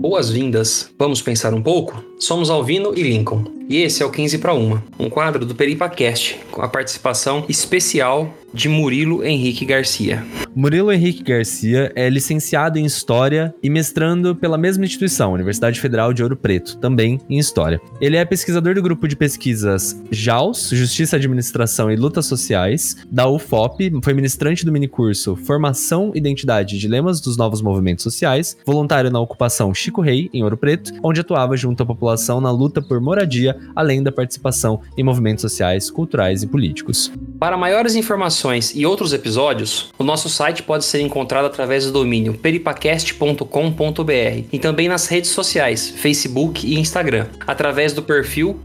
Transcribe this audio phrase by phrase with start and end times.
[0.00, 0.90] Boas-vindas.
[0.98, 2.09] Vamos pensar um pouco?
[2.20, 3.60] Somos Alvino e Lincoln.
[3.70, 8.34] E esse é o 15 para uma, um quadro do PeripaCast, com a participação especial
[8.52, 10.26] de Murilo Henrique Garcia.
[10.56, 16.20] Murilo Henrique Garcia é licenciado em História e mestrando pela mesma instituição, Universidade Federal de
[16.20, 17.80] Ouro Preto, também em História.
[18.00, 23.92] Ele é pesquisador do grupo de pesquisas JAUS, Justiça, Administração e Lutas Sociais, da UFOP,
[24.02, 29.72] foi ministrante do minicurso Formação, Identidade e Dilemas dos Novos Movimentos Sociais, voluntário na ocupação
[29.72, 32.09] Chico Rei, em Ouro Preto, onde atuava junto à população
[32.40, 37.12] na luta por moradia, além da participação em movimentos sociais, culturais e políticos.
[37.38, 42.34] Para maiores informações e outros episódios, o nosso site pode ser encontrado através do domínio
[42.34, 48.60] peripacast.com.br e também nas redes sociais, Facebook e Instagram, através do perfil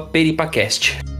[0.00, 1.11] peripacast.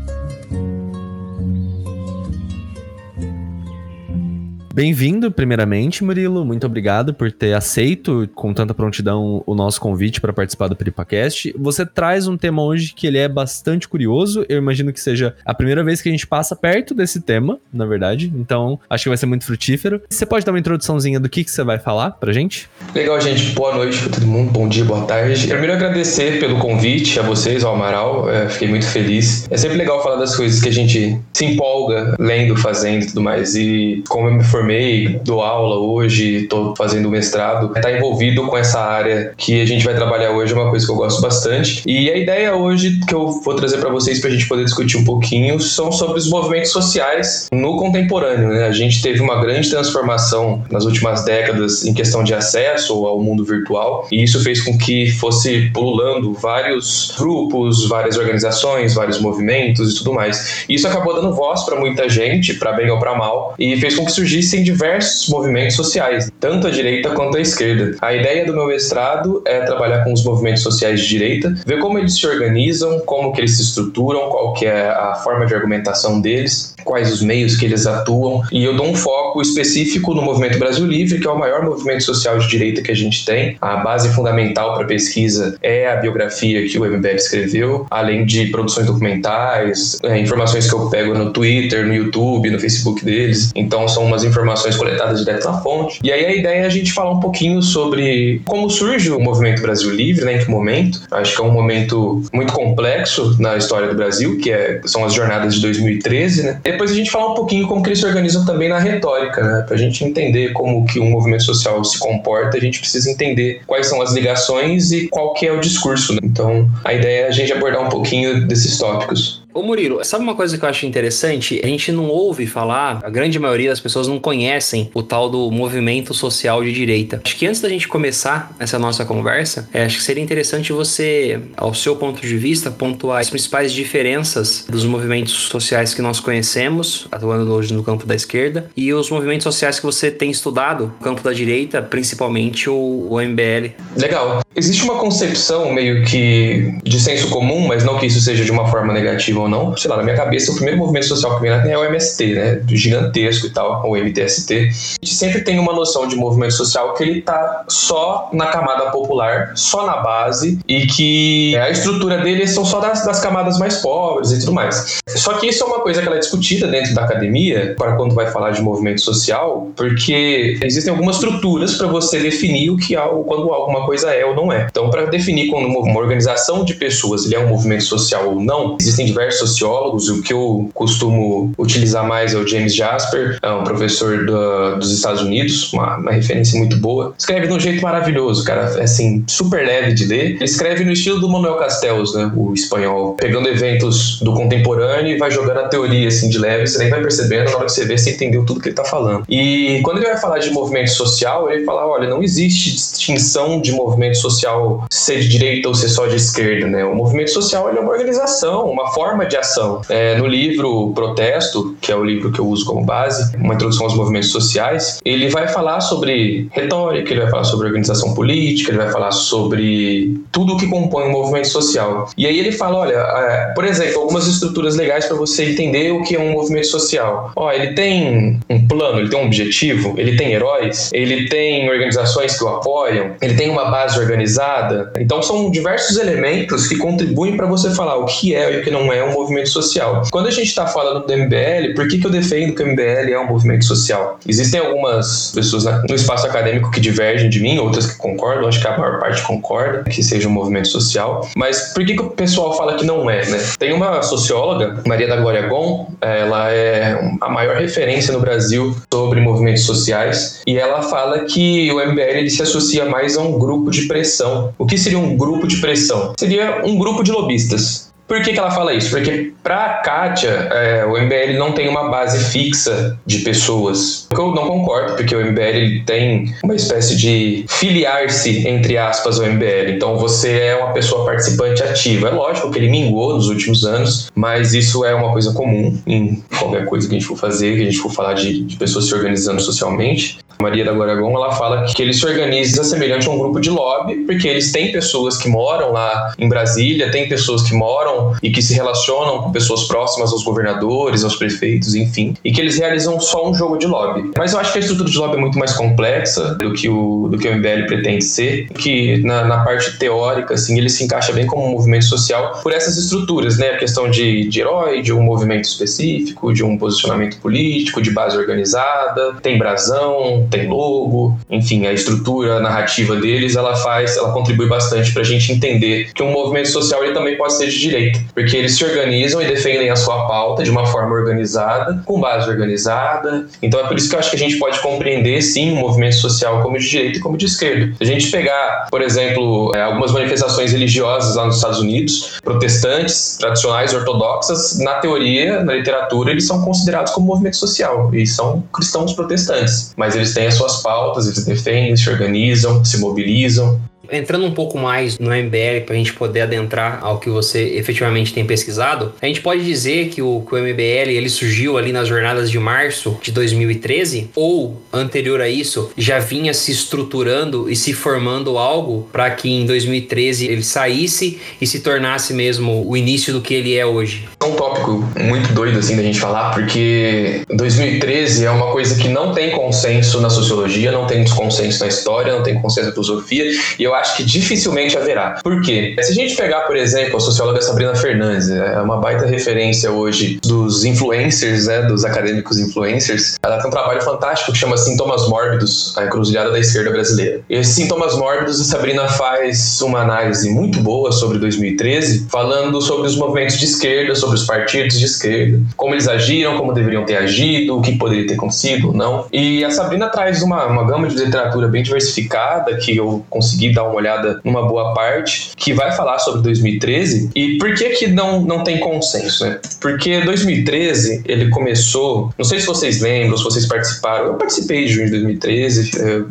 [4.74, 6.46] Bem-vindo, primeiramente, Murilo.
[6.46, 11.54] Muito obrigado por ter aceito com tanta prontidão o nosso convite para participar do Peripacast.
[11.58, 14.46] Você traz um tema hoje que ele é bastante curioso.
[14.48, 17.84] Eu imagino que seja a primeira vez que a gente passa perto desse tema, na
[17.84, 18.32] verdade.
[18.34, 20.00] Então, acho que vai ser muito frutífero.
[20.08, 22.66] Você pode dar uma introduçãozinha do que, que você vai falar pra gente?
[22.94, 23.50] Legal, gente.
[23.50, 24.52] Boa noite para todo mundo.
[24.52, 25.48] Bom dia, boa tarde.
[25.48, 28.30] Primeiro, agradecer pelo convite a vocês, ao Amaral.
[28.30, 29.46] É, fiquei muito feliz.
[29.50, 33.20] É sempre legal falar das coisas que a gente se empolga lendo, fazendo e tudo
[33.20, 33.54] mais.
[33.54, 38.56] E como eu me formei formei, dou aula hoje, estou fazendo mestrado, está envolvido com
[38.56, 41.82] essa área que a gente vai trabalhar hoje, é uma coisa que eu gosto bastante.
[41.84, 44.96] E a ideia hoje que eu vou trazer para vocês para a gente poder discutir
[44.96, 48.48] um pouquinho são sobre os movimentos sociais no contemporâneo.
[48.50, 48.64] Né?
[48.64, 53.44] A gente teve uma grande transformação nas últimas décadas em questão de acesso ao mundo
[53.44, 59.98] virtual e isso fez com que fosse pululando vários grupos, várias organizações, vários movimentos e
[59.98, 60.64] tudo mais.
[60.68, 63.96] E isso acabou dando voz para muita gente, para bem ou para mal, e fez
[63.96, 67.96] com que surgisse existem diversos movimentos sociais, tanto a direita quanto a esquerda.
[68.00, 71.98] A ideia do meu mestrado é trabalhar com os movimentos sociais de direita, ver como
[71.98, 76.20] eles se organizam, como que eles se estruturam, qual que é a forma de argumentação
[76.20, 80.58] deles, quais os meios que eles atuam, e eu dou um foco específico no Movimento
[80.58, 83.56] Brasil Livre, que é o maior movimento social de direita que a gente tem.
[83.60, 88.46] A base fundamental para a pesquisa é a biografia que o MBF escreveu, além de
[88.46, 93.50] produções documentais, é, informações que eu pego no Twitter, no YouTube, no Facebook deles.
[93.54, 96.00] Então são umas informações coletadas direto na fonte.
[96.02, 99.62] E aí a ideia é a gente falar um pouquinho sobre como surge o movimento
[99.62, 101.02] Brasil Livre, né, em que momento.
[101.10, 105.14] Acho que é um momento muito complexo na história do Brasil, que é, são as
[105.14, 106.60] jornadas de 2013, né?
[106.72, 109.64] Depois a gente falar um pouquinho como que eles se organizam também na retórica, né?
[109.66, 113.86] Pra gente entender como que um movimento social se comporta, a gente precisa entender quais
[113.86, 116.20] são as ligações e qual que é o discurso, né?
[116.22, 119.41] Então, a ideia é a gente abordar um pouquinho desses tópicos.
[119.54, 121.60] Ô Murilo, sabe uma coisa que eu acho interessante?
[121.62, 125.50] A gente não ouve falar, a grande maioria das pessoas não conhecem o tal do
[125.50, 127.20] movimento social de direita.
[127.22, 131.38] Acho que antes da gente começar essa nossa conversa, é, acho que seria interessante você,
[131.54, 137.06] ao seu ponto de vista, pontuar as principais diferenças dos movimentos sociais que nós conhecemos,
[137.12, 141.04] atuando hoje no campo da esquerda, e os movimentos sociais que você tem estudado no
[141.04, 143.74] campo da direita, principalmente o, o MBL.
[143.98, 144.40] Legal.
[144.56, 148.66] Existe uma concepção meio que de senso comum, mas não que isso seja de uma
[148.66, 151.50] forma negativa ou não, sei lá, na minha cabeça, o primeiro movimento social que vem
[151.50, 152.60] é o MST, né?
[152.68, 154.54] Gigantesco e tal, o MTST.
[154.54, 158.90] A gente sempre tem uma noção de movimento social que ele tá só na camada
[158.90, 163.78] popular, só na base, e que a estrutura dele são só das, das camadas mais
[163.78, 165.00] pobres e tudo mais.
[165.08, 168.14] Só que isso é uma coisa que ela é discutida dentro da academia, para quando
[168.14, 173.24] vai falar de movimento social, porque existem algumas estruturas para você definir o que algo,
[173.24, 174.66] quando alguma coisa é ou não é.
[174.70, 178.76] Então, para definir quando uma organização de pessoas ele é um movimento social ou não,
[178.80, 183.64] existem diversos sociólogos, o que eu costumo utilizar mais é o James Jasper, é um
[183.64, 187.14] professor do, dos Estados Unidos, uma, uma, referência muito boa.
[187.18, 190.32] Escreve de um jeito maravilhoso, cara, é, assim, super leve de ler.
[190.32, 195.18] Ele escreve no estilo do Manuel Castells, né, o espanhol, pegando eventos do contemporâneo e
[195.18, 197.84] vai jogando a teoria, assim, de leve, você nem vai percebendo, na hora que você
[197.84, 199.24] vê, você entendeu tudo que ele tá falando.
[199.28, 203.72] E quando ele vai falar de movimento social, ele fala, olha, não existe distinção de
[203.72, 206.84] movimento social ser de direita ou ser só de esquerda, né?
[206.84, 209.82] O movimento social é uma organização, uma forma forma de ação.
[209.88, 213.86] É, no livro Protesto, que é o livro que eu uso como base, uma introdução
[213.86, 218.78] aos movimentos sociais, ele vai falar sobre retórica, ele vai falar sobre organização política, ele
[218.78, 222.10] vai falar sobre tudo o que compõe um movimento social.
[222.16, 226.02] E aí ele fala, olha, é, por exemplo, algumas estruturas legais para você entender o
[226.02, 227.32] que é um movimento social.
[227.36, 232.36] Ó, ele tem um plano, ele tem um objetivo, ele tem heróis, ele tem organizações
[232.36, 234.92] que o apoiam, ele tem uma base organizada.
[234.98, 238.70] Então são diversos elementos que contribuem para você falar o que é e o que
[238.70, 240.02] não é um movimento social.
[240.10, 243.12] Quando a gente está falando do MBL, por que, que eu defendo que o MBL
[243.12, 244.18] é um movimento social?
[244.26, 248.66] Existem algumas pessoas no espaço acadêmico que divergem de mim, outras que concordam, acho que
[248.66, 251.28] a maior parte concorda que seja um movimento social.
[251.36, 253.38] Mas por que, que o pessoal fala que não é, né?
[253.58, 259.20] Tem uma socióloga, Maria da Glória Gon, ela é a maior referência no Brasil sobre
[259.20, 263.70] movimentos sociais, e ela fala que o MBL ele se associa mais a um grupo
[263.70, 264.52] de pressão.
[264.58, 266.14] O que seria um grupo de pressão?
[266.18, 267.91] Seria um grupo de lobistas.
[268.06, 268.90] Por que, que ela fala isso?
[268.90, 274.01] Porque para a Kátia, é, o MBL não tem uma base fixa de pessoas.
[274.12, 279.70] Eu não concordo, porque o MBL tem uma espécie de filiar-se, entre aspas, ao MBL.
[279.70, 282.08] Então você é uma pessoa participante ativa.
[282.08, 286.22] É lógico que ele minguou nos últimos anos, mas isso é uma coisa comum em
[286.38, 288.86] qualquer coisa que a gente for fazer, que a gente for falar de, de pessoas
[288.86, 290.18] se organizando socialmente.
[290.42, 294.04] Maria da Guaragon, ela fala que ele se organiza semelhante a um grupo de lobby,
[294.04, 298.42] porque eles têm pessoas que moram lá em Brasília, tem pessoas que moram e que
[298.42, 303.28] se relacionam com pessoas próximas aos governadores, aos prefeitos, enfim, e que eles realizam só
[303.28, 304.01] um jogo de lobby.
[304.16, 307.08] Mas eu acho que a estrutura de lobby é muito mais complexa do que o,
[307.08, 311.12] do que o MBL pretende ser, que na, na parte teórica, assim, ele se encaixa
[311.12, 313.50] bem como um movimento social por essas estruturas, né?
[313.50, 318.16] A questão de, de herói, de um movimento específico, de um posicionamento político, de base
[318.16, 324.48] organizada, tem brasão, tem logo, enfim, a estrutura a narrativa deles, ela faz, ela contribui
[324.48, 328.00] bastante para a gente entender que um movimento social ele também pode ser de direita,
[328.14, 332.28] porque eles se organizam e defendem a sua pauta de uma forma organizada, com base
[332.28, 333.26] organizada.
[333.42, 335.96] Então é por isso que eu acho que a gente pode compreender sim um movimento
[335.96, 337.74] social como de direita e como de esquerda.
[337.76, 343.18] Se a gente pegar, por exemplo, é, algumas manifestações religiosas lá nos Estados Unidos, protestantes,
[343.18, 348.94] tradicionais, ortodoxas, na teoria, na literatura, eles são considerados como movimento social e são cristãos
[348.94, 353.60] protestantes, mas eles têm as suas pautas, eles defendem, se organizam, se mobilizam
[353.92, 358.12] entrando um pouco mais no MBL para a gente poder adentrar ao que você efetivamente
[358.12, 361.88] tem pesquisado, a gente pode dizer que o, que o MBL ele surgiu ali nas
[361.88, 367.72] jornadas de março de 2013 ou anterior a isso já vinha se estruturando e se
[367.72, 373.20] formando algo para que em 2013 ele saísse e se tornasse mesmo o início do
[373.20, 374.08] que ele é hoje.
[374.22, 378.88] É um tópico muito doido assim da gente falar porque 2013 é uma coisa que
[378.88, 383.24] não tem consenso na sociologia, não tem consenso na história, não tem consenso na filosofia
[383.58, 385.18] e eu acho que dificilmente haverá.
[385.24, 385.74] Por quê?
[385.80, 390.20] Se a gente pegar, por exemplo, a socióloga Sabrina Fernandes, é uma baita referência hoje
[390.22, 395.76] dos influencers, né, dos acadêmicos influencers, ela tem um trabalho fantástico que chama Sintomas Mórbidos,
[395.76, 397.22] a encruzilhada da esquerda brasileira.
[397.28, 402.86] E esses sintomas mórbidos, a Sabrina faz uma análise muito boa sobre 2013, falando sobre
[402.86, 406.96] os movimentos de esquerda, sobre os partidos de esquerda, como eles agiram, como deveriam ter
[406.96, 409.06] agido, o que poderia ter acontecido ou não.
[409.12, 413.64] E a Sabrina traz uma, uma gama de literatura bem diversificada que eu consegui dar
[413.64, 418.22] uma olhada numa boa parte, que vai falar sobre 2013 e por que que não,
[418.22, 419.40] não tem consenso, né?
[419.60, 424.72] Porque 2013 ele começou, não sei se vocês lembram, se vocês participaram, eu participei de
[424.72, 425.70] junho de 2013,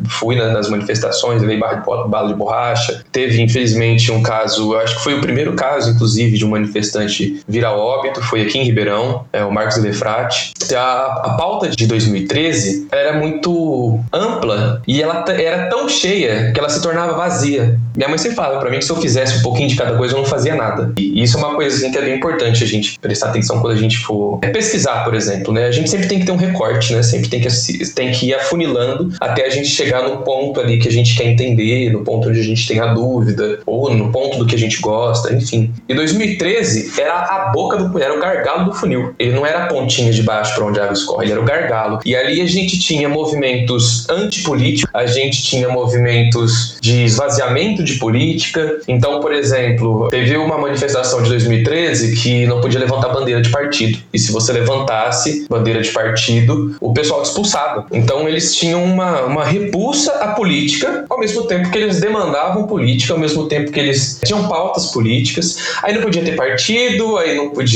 [0.10, 5.22] fui nas manifestações, levei bala de borracha, teve infelizmente um caso, acho que foi o
[5.22, 9.78] primeiro caso, inclusive, de um manifestante virar óbito, foi aqui em Ribeirão, é, o Marcos
[9.78, 10.54] Elefrati.
[10.76, 16.70] A, a pauta de 2013 era muito ampla e ela era tão cheia que ela
[16.70, 17.80] se tornava vazia.
[17.96, 20.16] Minha mãe sempre falava para mim que se eu fizesse um pouquinho de cada coisa,
[20.16, 20.94] eu não fazia nada.
[20.98, 23.74] E isso é uma coisa assim, que é bem importante a gente prestar atenção quando
[23.74, 25.66] a gente for pesquisar, por exemplo, né?
[25.66, 27.04] A gente sempre tem que ter um recorte, né?
[27.04, 27.48] Sempre tem que,
[27.94, 31.26] tem que ir afunilando até a gente chegar no ponto ali que a gente quer
[31.26, 34.60] entender, no ponto onde a gente tem a dúvida, ou no ponto do que a
[34.60, 35.74] gente gosta, enfim.
[35.88, 39.14] E 2013 era a boca do era o gargalo do funil.
[39.18, 41.46] Ele não era a pontinha de baixo para onde a água escorre, ele era o
[41.46, 42.00] gargalo.
[42.06, 48.80] E ali a gente tinha movimentos antipolíticos, a gente tinha movimentos de esvaziamento de política.
[48.88, 54.00] Então, por exemplo, teve uma manifestação de 2013 que não podia levantar bandeira de partido.
[54.14, 57.86] E se você levantasse bandeira de partido, o pessoal expulsava.
[57.92, 63.14] Então, eles tinham uma, uma repulsa à política, ao mesmo tempo que eles demandavam política,
[63.14, 65.58] ao mesmo tempo que eles tinham pautas políticas.
[65.84, 67.71] Aí não podia ter partido, aí não podia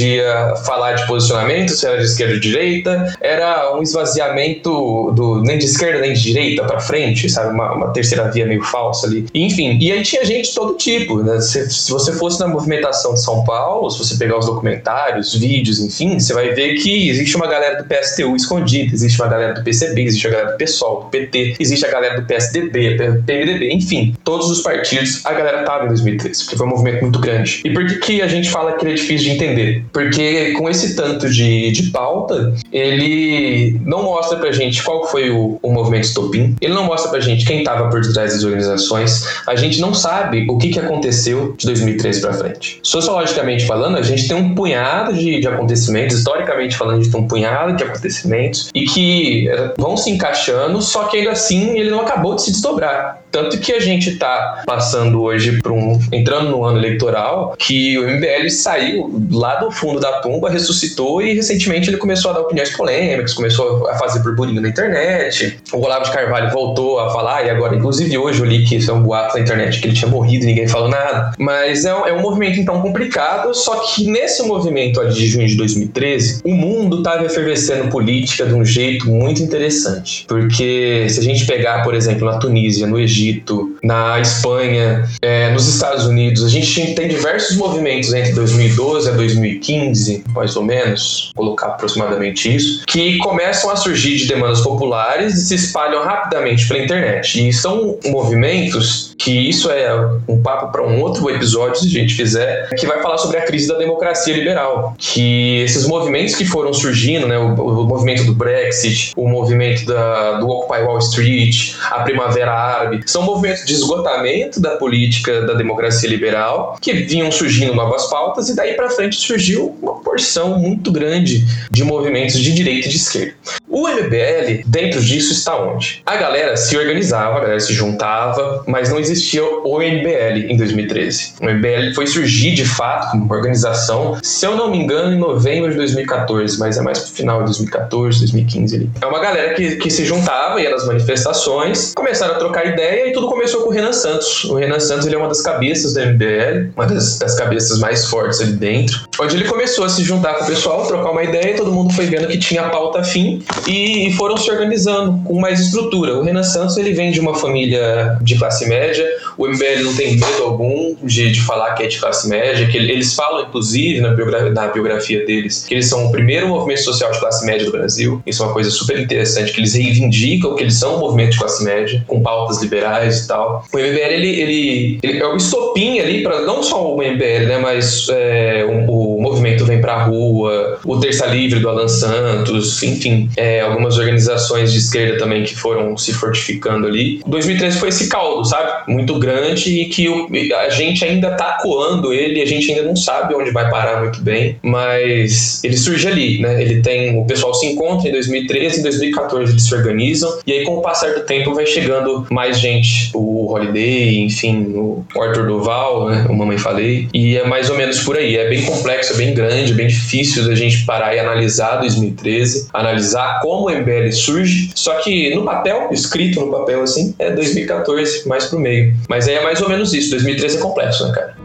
[0.65, 3.15] falar de posicionamento, se era de esquerda ou de direita.
[3.21, 7.53] Era um esvaziamento do nem de esquerda nem de direita para frente, sabe?
[7.53, 9.25] Uma, uma terceira via meio falsa ali.
[9.33, 11.39] Enfim, e aí tinha gente de todo tipo, né?
[11.41, 15.79] Se, se, você fosse na movimentação de São Paulo, se você pegar os documentários, vídeos,
[15.79, 19.63] enfim, você vai ver que existe uma galera do PSTU escondida, existe uma galera do
[19.63, 24.15] PCB, existe a galera do PSOL, do PT, existe a galera do PSDB, PMDB, enfim,
[24.23, 27.61] todos os partidos, a galera tava em 2013, porque foi um movimento muito grande.
[27.63, 29.84] E por que, que a gente fala que ele é difícil de entender?
[29.91, 35.57] Porque com esse tanto de, de pauta, ele não mostra pra gente qual foi o,
[35.63, 39.55] o movimento Stopin, ele não mostra pra gente quem estava por detrás das organizações, a
[39.55, 42.79] gente não sabe o que, que aconteceu de 2013 para frente.
[42.83, 47.21] Sociologicamente falando, a gente tem um punhado de, de acontecimentos, historicamente falando, a gente tem
[47.21, 51.89] um punhado de acontecimentos e que eh, vão se encaixando, só que ainda assim ele
[51.89, 53.21] não acabou de se desdobrar.
[53.35, 55.99] Tanto que a gente está passando hoje para um.
[56.09, 61.33] entrando no ano eleitoral, que o MBL saiu lá do fundo da tumba, ressuscitou e
[61.33, 65.59] recentemente ele começou a dar opiniões polêmicas, começou a fazer burburinho na internet.
[65.71, 68.91] O Olavo de Carvalho voltou a falar, e agora, inclusive hoje eu li que isso
[68.91, 71.33] é um boato na internet, que ele tinha morrido e ninguém falou nada.
[71.37, 75.55] Mas é, é um movimento então complicado, só que nesse movimento ali de junho de
[75.55, 80.25] 2013, o mundo estava efervescendo política de um jeito muito interessante.
[80.27, 85.67] Porque se a gente pegar, por exemplo, na Tunísia, no Egito, na Espanha, é, nos
[85.67, 86.43] Estados Unidos.
[86.43, 92.83] A gente tem diversos movimentos entre 2012 a 2015, mais ou menos, colocar aproximadamente isso,
[92.85, 97.47] que começam a surgir de demandas populares e se espalham rapidamente pela internet.
[97.47, 99.93] E são movimentos que isso é
[100.27, 103.41] um papo para um outro episódio, se a gente fizer, que vai falar sobre a
[103.41, 104.95] crise da democracia liberal.
[104.97, 110.39] Que esses movimentos que foram surgindo, né, o, o movimento do Brexit, o movimento da,
[110.39, 116.09] do Occupy Wall Street, a Primavera Árabe, são movimentos de esgotamento da política da democracia
[116.09, 121.45] liberal, que vinham surgindo novas pautas, e daí para frente surgiu uma porção muito grande
[121.71, 123.35] de movimentos de direita e de esquerda.
[123.67, 126.03] O MBL, dentro disso, está onde?
[126.05, 131.33] A galera se organizava, a galera se juntava, mas não existia o MBL em 2013.
[131.41, 135.17] O MBL foi surgir de fato como uma organização, se eu não me engano, em
[135.17, 138.89] novembro de 2014, mas é mais pro final de 2014, 2015 ali.
[139.01, 143.13] É uma galera que, que se juntava, ia nas manifestações, começaram a trocar ideia e
[143.13, 144.43] tudo começou com o Renan Santos.
[144.45, 148.05] O Renan Santos ele é uma das cabeças do MBL, uma das, das cabeças mais
[148.05, 151.51] fortes ali dentro, onde ele começou a se juntar com o pessoal, trocar uma ideia
[151.51, 155.39] e todo mundo foi vendo que tinha pauta fim e, e foram se organizando com
[155.39, 156.17] mais estrutura.
[156.17, 159.05] O Renan Santos ele vem de uma família de classe média,
[159.37, 162.77] o MBL não tem medo algum de, de falar que é de classe média, que
[162.77, 167.11] eles falam, inclusive, na biografia, na biografia deles, que eles são o primeiro movimento social
[167.11, 168.21] de classe média do Brasil.
[168.25, 171.39] Isso é uma coisa super interessante, que eles reivindicam que eles são um movimento de
[171.39, 173.65] classe média, com pautas liberais e tal.
[173.73, 177.57] O MBL, ele, ele, ele é o estopim ali para não só o MBL, né,
[177.57, 183.29] mas é, o, o, movimento Vem Pra Rua, o Terça Livre do Alan Santos, enfim,
[183.35, 187.21] é, algumas organizações de esquerda também que foram se fortificando ali.
[187.25, 188.91] 2013 foi esse caldo, sabe?
[188.91, 189.24] Muito grande
[189.65, 190.27] e que o,
[190.59, 194.21] a gente ainda tá coando ele, a gente ainda não sabe onde vai parar muito
[194.21, 196.61] bem, mas ele surge ali, né?
[196.61, 200.63] Ele tem, o pessoal se encontra em 2013, em 2014 eles se organizam e aí
[200.63, 206.09] com o passar do tempo vai chegando mais gente, o Holiday, enfim, o Arthur Duval,
[206.09, 206.25] né?
[206.29, 208.37] O Mamãe Falei, e é mais ou menos por aí.
[208.37, 212.69] É bem complexo, é bem grande, é bem difícil da gente parar e analisar 2013,
[212.73, 218.27] analisar como o MBL surge, só que no papel, escrito no papel assim, é 2014,
[218.27, 218.93] mais pro meio.
[219.07, 220.11] Mas aí é mais ou menos isso.
[220.11, 221.35] 2013 é complexo, né, cara?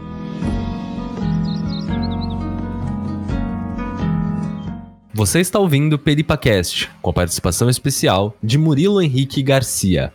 [5.13, 10.11] Você está ouvindo Peripacast, com participação especial de Murilo Henrique Garcia.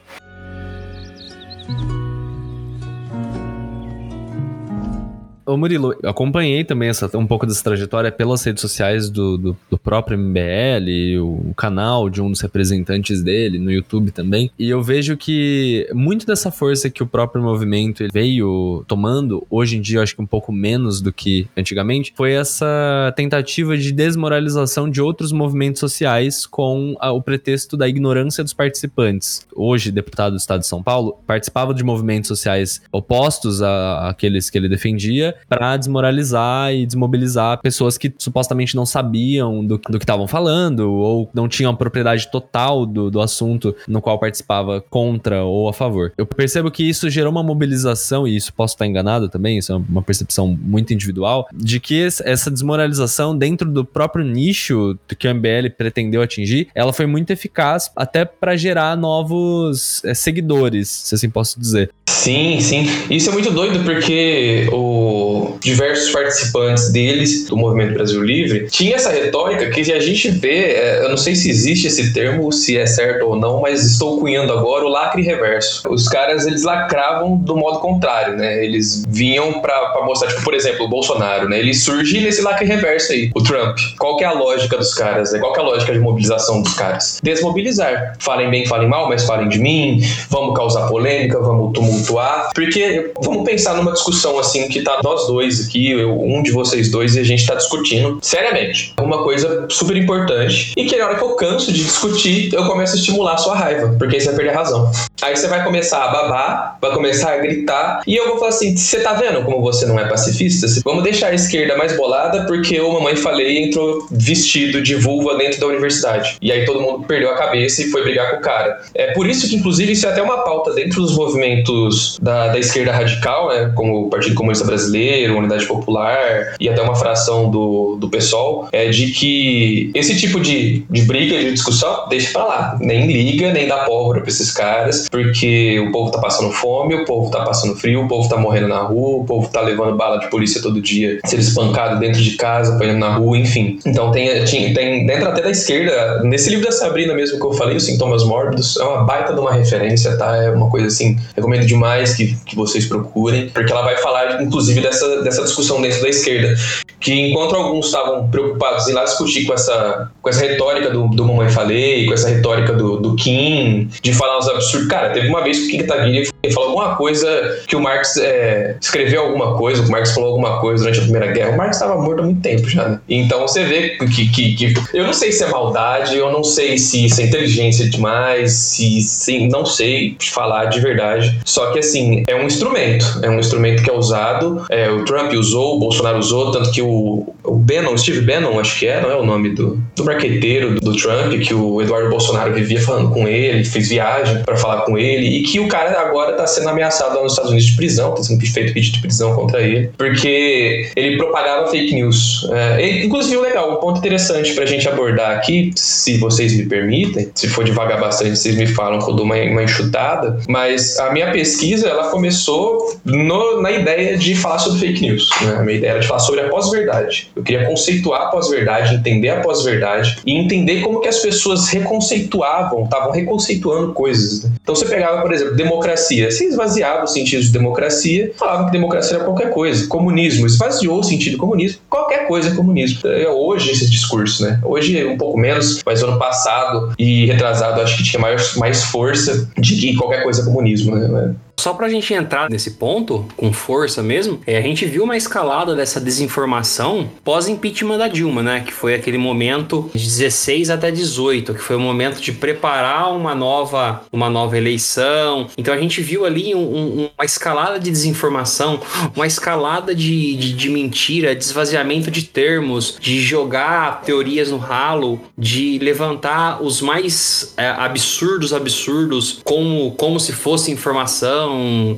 [5.46, 9.56] Ô Murilo, eu acompanhei também essa, um pouco dessa trajetória pelas redes sociais do, do,
[9.70, 14.50] do, próprio MBL, o canal de um dos representantes dele, no YouTube também.
[14.58, 19.80] E eu vejo que muito dessa força que o próprio movimento veio tomando, hoje em
[19.80, 24.90] dia eu acho que um pouco menos do que antigamente, foi essa tentativa de desmoralização
[24.90, 29.46] de outros movimentos sociais com a, o pretexto da ignorância dos participantes.
[29.54, 34.68] Hoje, deputado do Estado de São Paulo, participava de movimentos sociais opostos àqueles que ele
[34.68, 40.92] defendia para desmoralizar e desmobilizar pessoas que supostamente não sabiam do, do que estavam falando
[40.92, 46.12] ou não tinham propriedade total do, do assunto no qual participava contra ou a favor.
[46.16, 49.76] Eu percebo que isso gerou uma mobilização, e isso posso estar enganado também, isso é
[49.76, 55.70] uma percepção muito individual, de que essa desmoralização dentro do próprio nicho que o MBL
[55.76, 61.58] pretendeu atingir, ela foi muito eficaz até para gerar novos é, seguidores, se assim posso
[61.58, 61.90] dizer.
[62.08, 62.86] Sim, sim.
[63.10, 65.25] Isso é muito doido porque o
[65.60, 71.04] diversos participantes deles do Movimento Brasil Livre tinha essa retórica que a gente vê, é,
[71.04, 74.52] eu não sei se existe esse termo, se é certo ou não, mas estou cunhando
[74.52, 75.82] agora o lacre reverso.
[75.88, 78.64] Os caras eles lacravam do modo contrário, né?
[78.64, 81.58] Eles vinham para mostrar, tipo, por exemplo, o Bolsonaro, né?
[81.58, 83.78] Ele surge nesse lacre reverso aí, o Trump.
[83.98, 85.32] Qual que é a lógica dos caras?
[85.32, 85.38] Né?
[85.38, 87.18] Qual que é a lógica de mobilização dos caras?
[87.22, 88.14] Desmobilizar.
[88.18, 90.00] Falem bem, falem mal, mas falem de mim.
[90.30, 95.66] Vamos causar polêmica, vamos tumultuar porque vamos pensar numa discussão assim que tá nós dois
[95.66, 98.92] aqui, eu, um de vocês dois, e a gente tá discutindo seriamente.
[99.00, 100.72] Uma coisa super importante.
[100.76, 103.54] E que na hora que eu canso de discutir, eu começo a estimular a sua
[103.56, 104.92] raiva, porque aí você vai perder a razão.
[105.22, 108.76] Aí você vai começar a babar, vai começar a gritar, e eu vou falar assim:
[108.76, 110.66] você tá vendo como você não é pacifista?
[110.84, 115.60] Vamos deixar a esquerda mais bolada, porque o mamãe falei entrou vestido de vulva dentro
[115.60, 116.36] da universidade.
[116.40, 118.80] E aí todo mundo perdeu a cabeça e foi brigar com o cara.
[118.94, 122.58] É por isso que, inclusive, isso é até uma pauta dentro dos movimentos da, da
[122.58, 123.72] esquerda radical, né?
[123.74, 128.88] Como o Partido Comunista Brasileiro, Unidade Popular e até uma fração do, do PSOL, é
[128.88, 132.78] de que esse tipo de, de briga, de discussão, deixa pra lá.
[132.80, 137.04] Nem liga, nem dá pólvora pra esses caras, porque o povo tá passando fome, o
[137.06, 140.18] povo tá passando frio, o povo tá morrendo na rua, o povo tá levando bala
[140.18, 143.78] de polícia todo dia, sendo espancado dentro de casa, apanhando na rua, enfim.
[143.86, 144.44] Então tem,
[144.74, 148.24] tem dentro até da esquerda, nesse livro da Sabrina mesmo que eu falei, Os Sintomas
[148.24, 150.36] Mórbidos, é uma baita de uma referência, tá?
[150.36, 154.80] É uma coisa assim, recomendo demais que, que vocês procurem, porque ela vai falar, inclusive,
[154.80, 156.54] dessa, dessa discussão dentro da esquerda.
[157.00, 161.24] Que enquanto alguns estavam preocupados em lá discutir com essa, com essa retórica do, do
[161.24, 164.88] Mamãe Falei, com essa retórica do, do Kim, de falar uns absurdos.
[164.88, 168.76] Cara, teve uma vez que o Kim Kataguiri falou alguma coisa que o Marx é,
[168.80, 171.52] escreveu alguma coisa, o Marx falou alguma coisa durante a Primeira Guerra.
[171.52, 173.00] O Marx estava morto há muito tempo já, né?
[173.08, 176.78] Então você vê que, que, que, Eu não sei se é maldade, eu não sei
[176.78, 181.38] se isso é inteligência demais, se, se não sei falar de verdade.
[181.44, 183.20] Só que assim, é um instrumento.
[183.22, 184.64] É um instrumento que é usado.
[184.70, 188.78] É, o Trump usou, o Bolsonaro usou, tanto que o, o Bannon, Steve Bannon, acho
[188.78, 192.10] que é, não é o nome do, do marqueteiro do, do Trump, que o Eduardo
[192.10, 195.98] Bolsonaro vivia falando com ele, fez viagem para falar com ele, e que o cara
[196.00, 199.00] agora tá sendo ameaçado lá nos Estados Unidos de prisão, tá sendo feito pedido de
[199.00, 202.48] prisão contra ele, porque ele propagava fake news.
[202.52, 207.48] É, inclusive, legal, um ponto interessante pra gente abordar aqui, se vocês me permitem, se
[207.48, 211.30] for devagar bastante, vocês me falam que eu dou uma, uma enxutada, mas a minha
[211.30, 215.28] pesquisa, ela começou no, na ideia de falar sobre fake news.
[215.42, 215.56] Né?
[215.58, 217.30] A minha ideia era de falar sobre a pós-verdade.
[217.36, 222.84] Eu queria conceituar a pós-verdade, entender a pós-verdade e entender como que as pessoas reconceituavam,
[222.84, 224.44] estavam reconceituando coisas.
[224.44, 224.52] Né?
[224.62, 226.30] Então você pegava, por exemplo, democracia.
[226.30, 229.86] Você esvaziava o sentido de democracia, falava que democracia era qualquer coisa.
[229.86, 231.80] Comunismo, esvaziou o sentido de comunismo.
[231.90, 233.06] Qualquer coisa é comunismo.
[233.06, 234.58] É hoje esse discurso, né?
[234.64, 239.46] Hoje um pouco menos, mas ano passado e retrasado acho que tinha mais, mais força
[239.58, 241.34] de que qualquer coisa é comunismo, né?
[241.58, 245.74] Só pra gente entrar nesse ponto, com força mesmo, é, a gente viu uma escalada
[245.74, 248.60] dessa desinformação pós-impeachment da Dilma, né?
[248.60, 253.34] Que foi aquele momento de 16 até 18, que foi o momento de preparar uma
[253.34, 255.48] nova, uma nova eleição.
[255.56, 258.78] Então a gente viu ali um, um, uma escalada de desinformação,
[259.14, 265.20] uma escalada de, de, de mentira, de esvaziamento de termos, de jogar teorias no ralo,
[265.36, 271.45] de levantar os mais é, absurdos absurdos como, como se fosse informação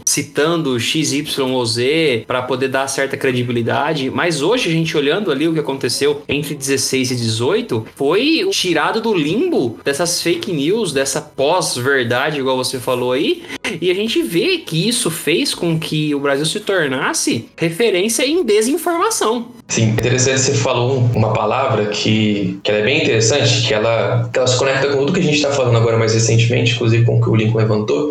[0.07, 4.11] citando X, Y ou Z para poder dar certa credibilidade.
[4.11, 9.01] Mas hoje a gente olhando ali o que aconteceu entre 16 e 18 foi tirado
[9.01, 13.43] do limbo dessas fake news, dessa pós-verdade, igual você falou aí.
[13.81, 18.43] E a gente vê que isso fez com que o Brasil se tornasse referência em
[18.43, 19.49] desinformação.
[19.69, 24.49] Sim, interessante você falou uma palavra que, que é bem interessante, que ela, que ela
[24.49, 27.21] se conecta com tudo que a gente está falando agora mais recentemente, inclusive com o
[27.21, 28.11] que o Lincoln levantou.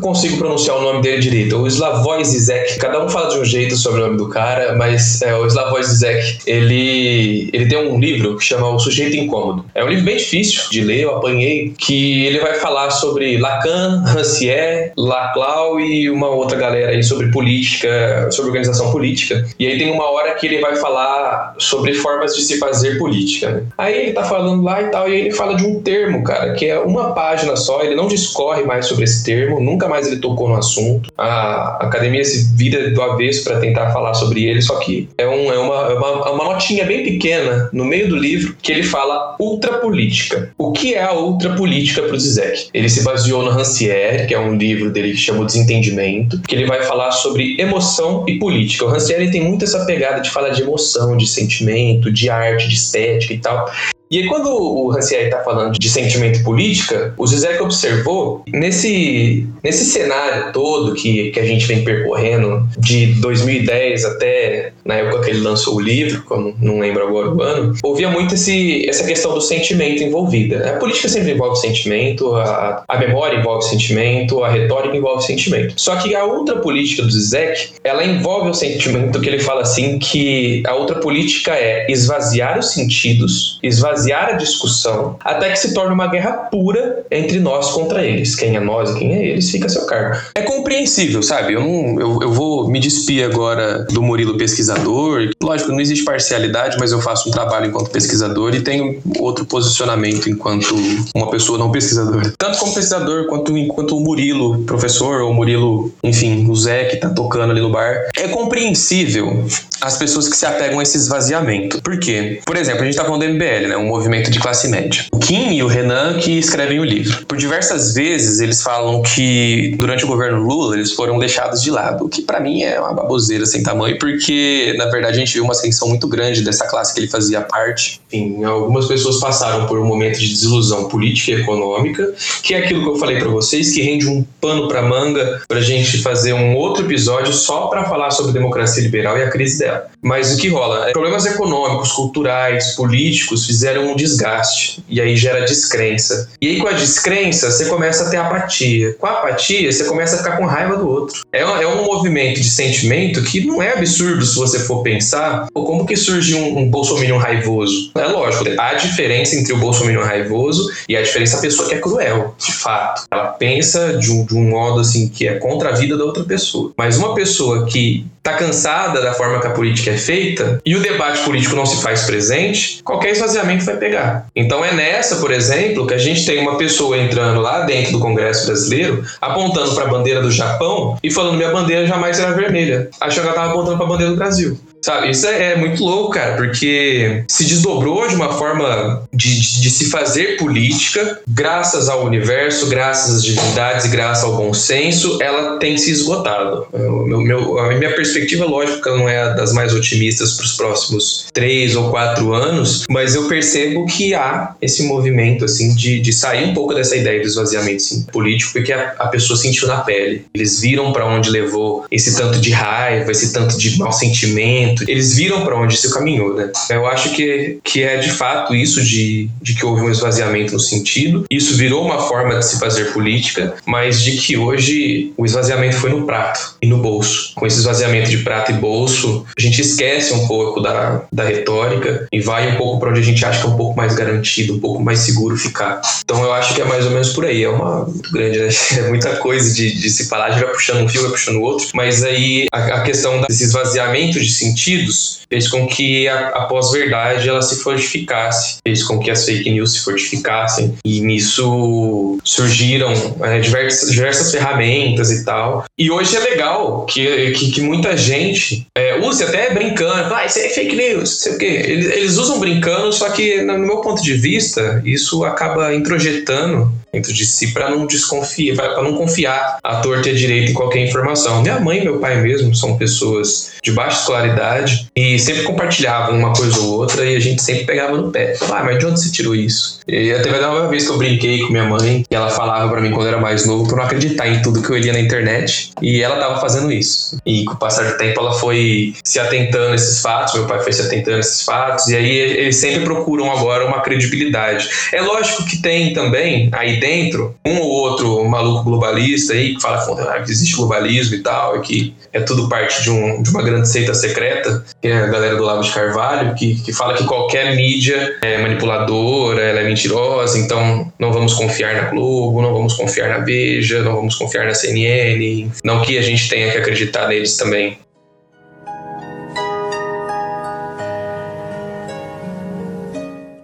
[0.00, 1.56] Consigo pronunciar o nome dele direito.
[1.56, 5.22] O Slavoj Zizek, cada um fala de um jeito sobre o nome do cara, mas
[5.22, 9.64] é, o Slavoj Zizek, ele, ele tem um livro que chama O Sujeito Incômodo.
[9.74, 14.02] É um livro bem difícil de ler, eu apanhei, que ele vai falar sobre Lacan,
[14.06, 19.46] Rancière, Laclau e uma outra galera aí sobre política, sobre organização política.
[19.58, 23.50] E aí tem uma hora que ele vai falar sobre formas de se fazer política.
[23.50, 23.62] Né?
[23.76, 26.54] Aí ele tá falando lá e tal, e aí ele fala de um termo, cara,
[26.54, 30.16] que é uma página só, ele não discorre mais sobre esse termo, nunca mais ele
[30.16, 31.12] tocou no assunto.
[31.16, 35.52] A academia se vira do avesso para tentar falar sobre ele, só que é, um,
[35.52, 39.36] é, uma, é uma, uma notinha bem pequena no meio do livro que ele fala
[39.38, 40.52] ultrapolítica.
[40.58, 42.68] O que é a ultrapolítica para o Zizek?
[42.72, 46.54] Ele se baseou no Rancière, que é um livro dele que chama o Desentendimento, que
[46.54, 48.84] ele vai falar sobre emoção e política.
[48.84, 52.74] O Rancière tem muito essa pegada de falar de emoção, de sentimento, de arte, de
[52.74, 53.70] estética e tal.
[54.10, 59.84] E aí, quando o Rancière está falando de sentimento política, o Zizek observou nesse, nesse
[59.86, 65.40] cenário todo que, que a gente vem percorrendo, de 2010 até na época que ele
[65.40, 69.40] lançou o livro, como não lembro agora o ano, ouvia muito esse, essa questão do
[69.40, 70.70] sentimento envolvida.
[70.70, 75.74] A política sempre envolve sentimento, a, a memória envolve sentimento, a retórica envolve sentimento.
[75.76, 79.98] Só que a outra política do Zizek, ela envolve o sentimento que ele fala assim
[79.98, 85.72] que a outra política é esvaziar os sentidos, esvaziar esvaziar a discussão até que se
[85.72, 88.34] torne uma guerra pura entre nós contra eles.
[88.34, 90.20] Quem é nós e quem é eles fica a seu cargo.
[90.34, 91.54] É compreensível, sabe?
[91.54, 95.30] Eu, não, eu, eu vou me despir agora do Murilo pesquisador.
[95.42, 100.28] Lógico, não existe parcialidade, mas eu faço um trabalho enquanto pesquisador e tenho outro posicionamento
[100.28, 100.74] enquanto
[101.14, 102.32] uma pessoa não pesquisadora.
[102.36, 107.08] Tanto como pesquisador quanto enquanto o Murilo, professor, ou Murilo, enfim, o Zé que tá
[107.10, 108.08] tocando ali no bar.
[108.16, 109.44] É compreensível
[109.84, 111.80] as pessoas que se apegam a esse esvaziamento.
[111.82, 112.40] Por quê?
[112.46, 113.76] Por exemplo, a gente tá falando do MBL, né?
[113.76, 115.04] Um movimento de classe média.
[115.12, 117.26] O Kim e o Renan que escrevem o livro.
[117.26, 122.06] Por diversas vezes eles falam que durante o governo Lula eles foram deixados de lado,
[122.06, 125.44] o que para mim é uma baboseira sem tamanho, porque na verdade a gente viu
[125.44, 128.00] uma ascensão muito grande dessa classe que ele fazia parte.
[128.08, 132.82] Enfim, algumas pessoas passaram por um momento de desilusão política e econômica, que é aquilo
[132.82, 136.56] que eu falei para vocês, que rende um pano para manga pra gente fazer um
[136.56, 139.73] outro episódio só para falar sobre democracia liberal e a crise dela.
[140.02, 140.90] Mas o que rola?
[140.92, 146.28] Problemas econômicos, culturais, políticos fizeram um desgaste e aí gera descrença.
[146.40, 148.94] E aí com a descrença você começa a ter apatia.
[148.94, 151.22] Com a apatia você começa a ficar com raiva do outro.
[151.32, 155.46] É um, é um movimento de sentimento que não é absurdo se você for pensar.
[155.52, 157.90] Como que surge um, um bolsominion raivoso?
[157.94, 161.78] É lógico, há diferença entre o bolsominion raivoso e a diferença da pessoa que é
[161.78, 163.04] cruel, de fato.
[163.10, 166.24] Ela pensa de um, de um modo assim que é contra a vida da outra
[166.24, 166.72] pessoa.
[166.76, 170.80] Mas uma pessoa que está cansada da forma que a política é feita e o
[170.80, 174.26] debate político não se faz presente, qualquer esvaziamento vai pegar.
[174.34, 178.00] Então é nessa, por exemplo, que a gente tem uma pessoa entrando lá dentro do
[178.00, 182.90] Congresso brasileiro, apontando para a bandeira do Japão e falando minha bandeira jamais será vermelha,
[183.00, 184.58] achando que ela estava apontando para a bandeira do Brasil.
[184.84, 189.62] Sabe, isso é, é, muito louco, cara, porque se desdobrou de uma forma de, de,
[189.62, 195.18] de, se fazer política, graças ao universo, graças às divindades e graças ao bom senso,
[195.22, 196.66] ela tem se esgotado.
[196.70, 201.74] Meu, meu, a minha perspectiva, lógico, não é das mais otimistas para os próximos três
[201.76, 206.52] ou quatro anos, mas eu percebo que há esse movimento, assim, de, de sair um
[206.52, 210.26] pouco dessa ideia do esvaziamento assim, político, porque a, a pessoa sentiu na pele.
[210.34, 215.16] Eles viram para onde levou esse tanto de raiva, esse tanto de mau sentimento eles
[215.16, 216.50] viram para onde isso caminhou, né?
[216.70, 220.60] Eu acho que, que é de fato isso de, de que houve um esvaziamento no
[220.60, 221.24] sentido.
[221.30, 225.90] Isso virou uma forma de se fazer política, mas de que hoje o esvaziamento foi
[225.90, 227.32] no prato e no bolso.
[227.34, 232.06] Com esse esvaziamento de prato e bolso, a gente esquece um pouco da, da retórica
[232.12, 234.54] e vai um pouco para onde a gente acha que é um pouco mais garantido,
[234.54, 235.80] um pouco mais seguro ficar.
[236.02, 237.42] Então eu acho que é mais ou menos por aí.
[237.42, 238.48] É uma muito grande, né?
[238.84, 241.40] É muita coisa de, de se falar, a gente vai puxando um fio, vai puxando
[241.40, 246.28] outro, mas aí a, a questão desse esvaziamento de sentido sentidos fez com que a,
[246.28, 252.18] a pós-verdade ela se fortificasse, fez com que as fake news se fortificassem e nisso
[252.24, 255.64] surgiram é, diversas, diversas ferramentas e tal.
[255.78, 260.38] E hoje é legal que, que, que muita gente é, use até brincando, ah, isso
[260.38, 261.62] é fake news, sei o quê.
[261.66, 267.12] Eles, eles usam brincando, só que no meu ponto de vista, isso acaba introjetando dentro
[267.12, 270.86] de si para não desconfiar, para não confiar à torta e à direita em qualquer
[270.86, 271.42] informação.
[271.42, 276.32] Minha mãe e meu pai mesmo são pessoas de baixa escolaridade e sempre compartilhavam uma
[276.32, 278.36] coisa ou outra e a gente sempre pegava no pé.
[278.50, 279.80] Ah, mas de onde você tirou isso?
[279.86, 282.90] E até uma vez que eu brinquei com minha mãe e ela falava para mim
[282.90, 285.70] quando eu era mais novo para não acreditar em tudo que eu lia na internet
[285.82, 287.18] e ela tava fazendo isso.
[287.24, 290.60] E com o passar do tempo ela foi se atentando a esses fatos, meu pai
[290.60, 294.68] foi se atentando a esses fatos e aí eles sempre procuram agora uma credibilidade.
[294.92, 299.84] É lógico que tem também aí dentro um ou outro maluco globalista aí que fala
[300.22, 303.68] que existe globalismo e tal, e que é tudo parte de, um, de uma grande
[303.68, 307.54] seita secreta, que é a galera do Lavo de Carvalho, que, que fala que qualquer
[307.54, 313.08] mídia é manipuladora, ela é mentirosa, então não vamos confiar na Globo, não vamos confiar
[313.08, 317.36] na Veja, não vamos confiar na CNN, não que a gente tenha que acreditar neles
[317.36, 317.76] também.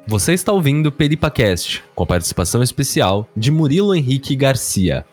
[0.06, 5.04] Você está ouvindo Peripacast, com a participação especial de Murilo Henrique Garcia.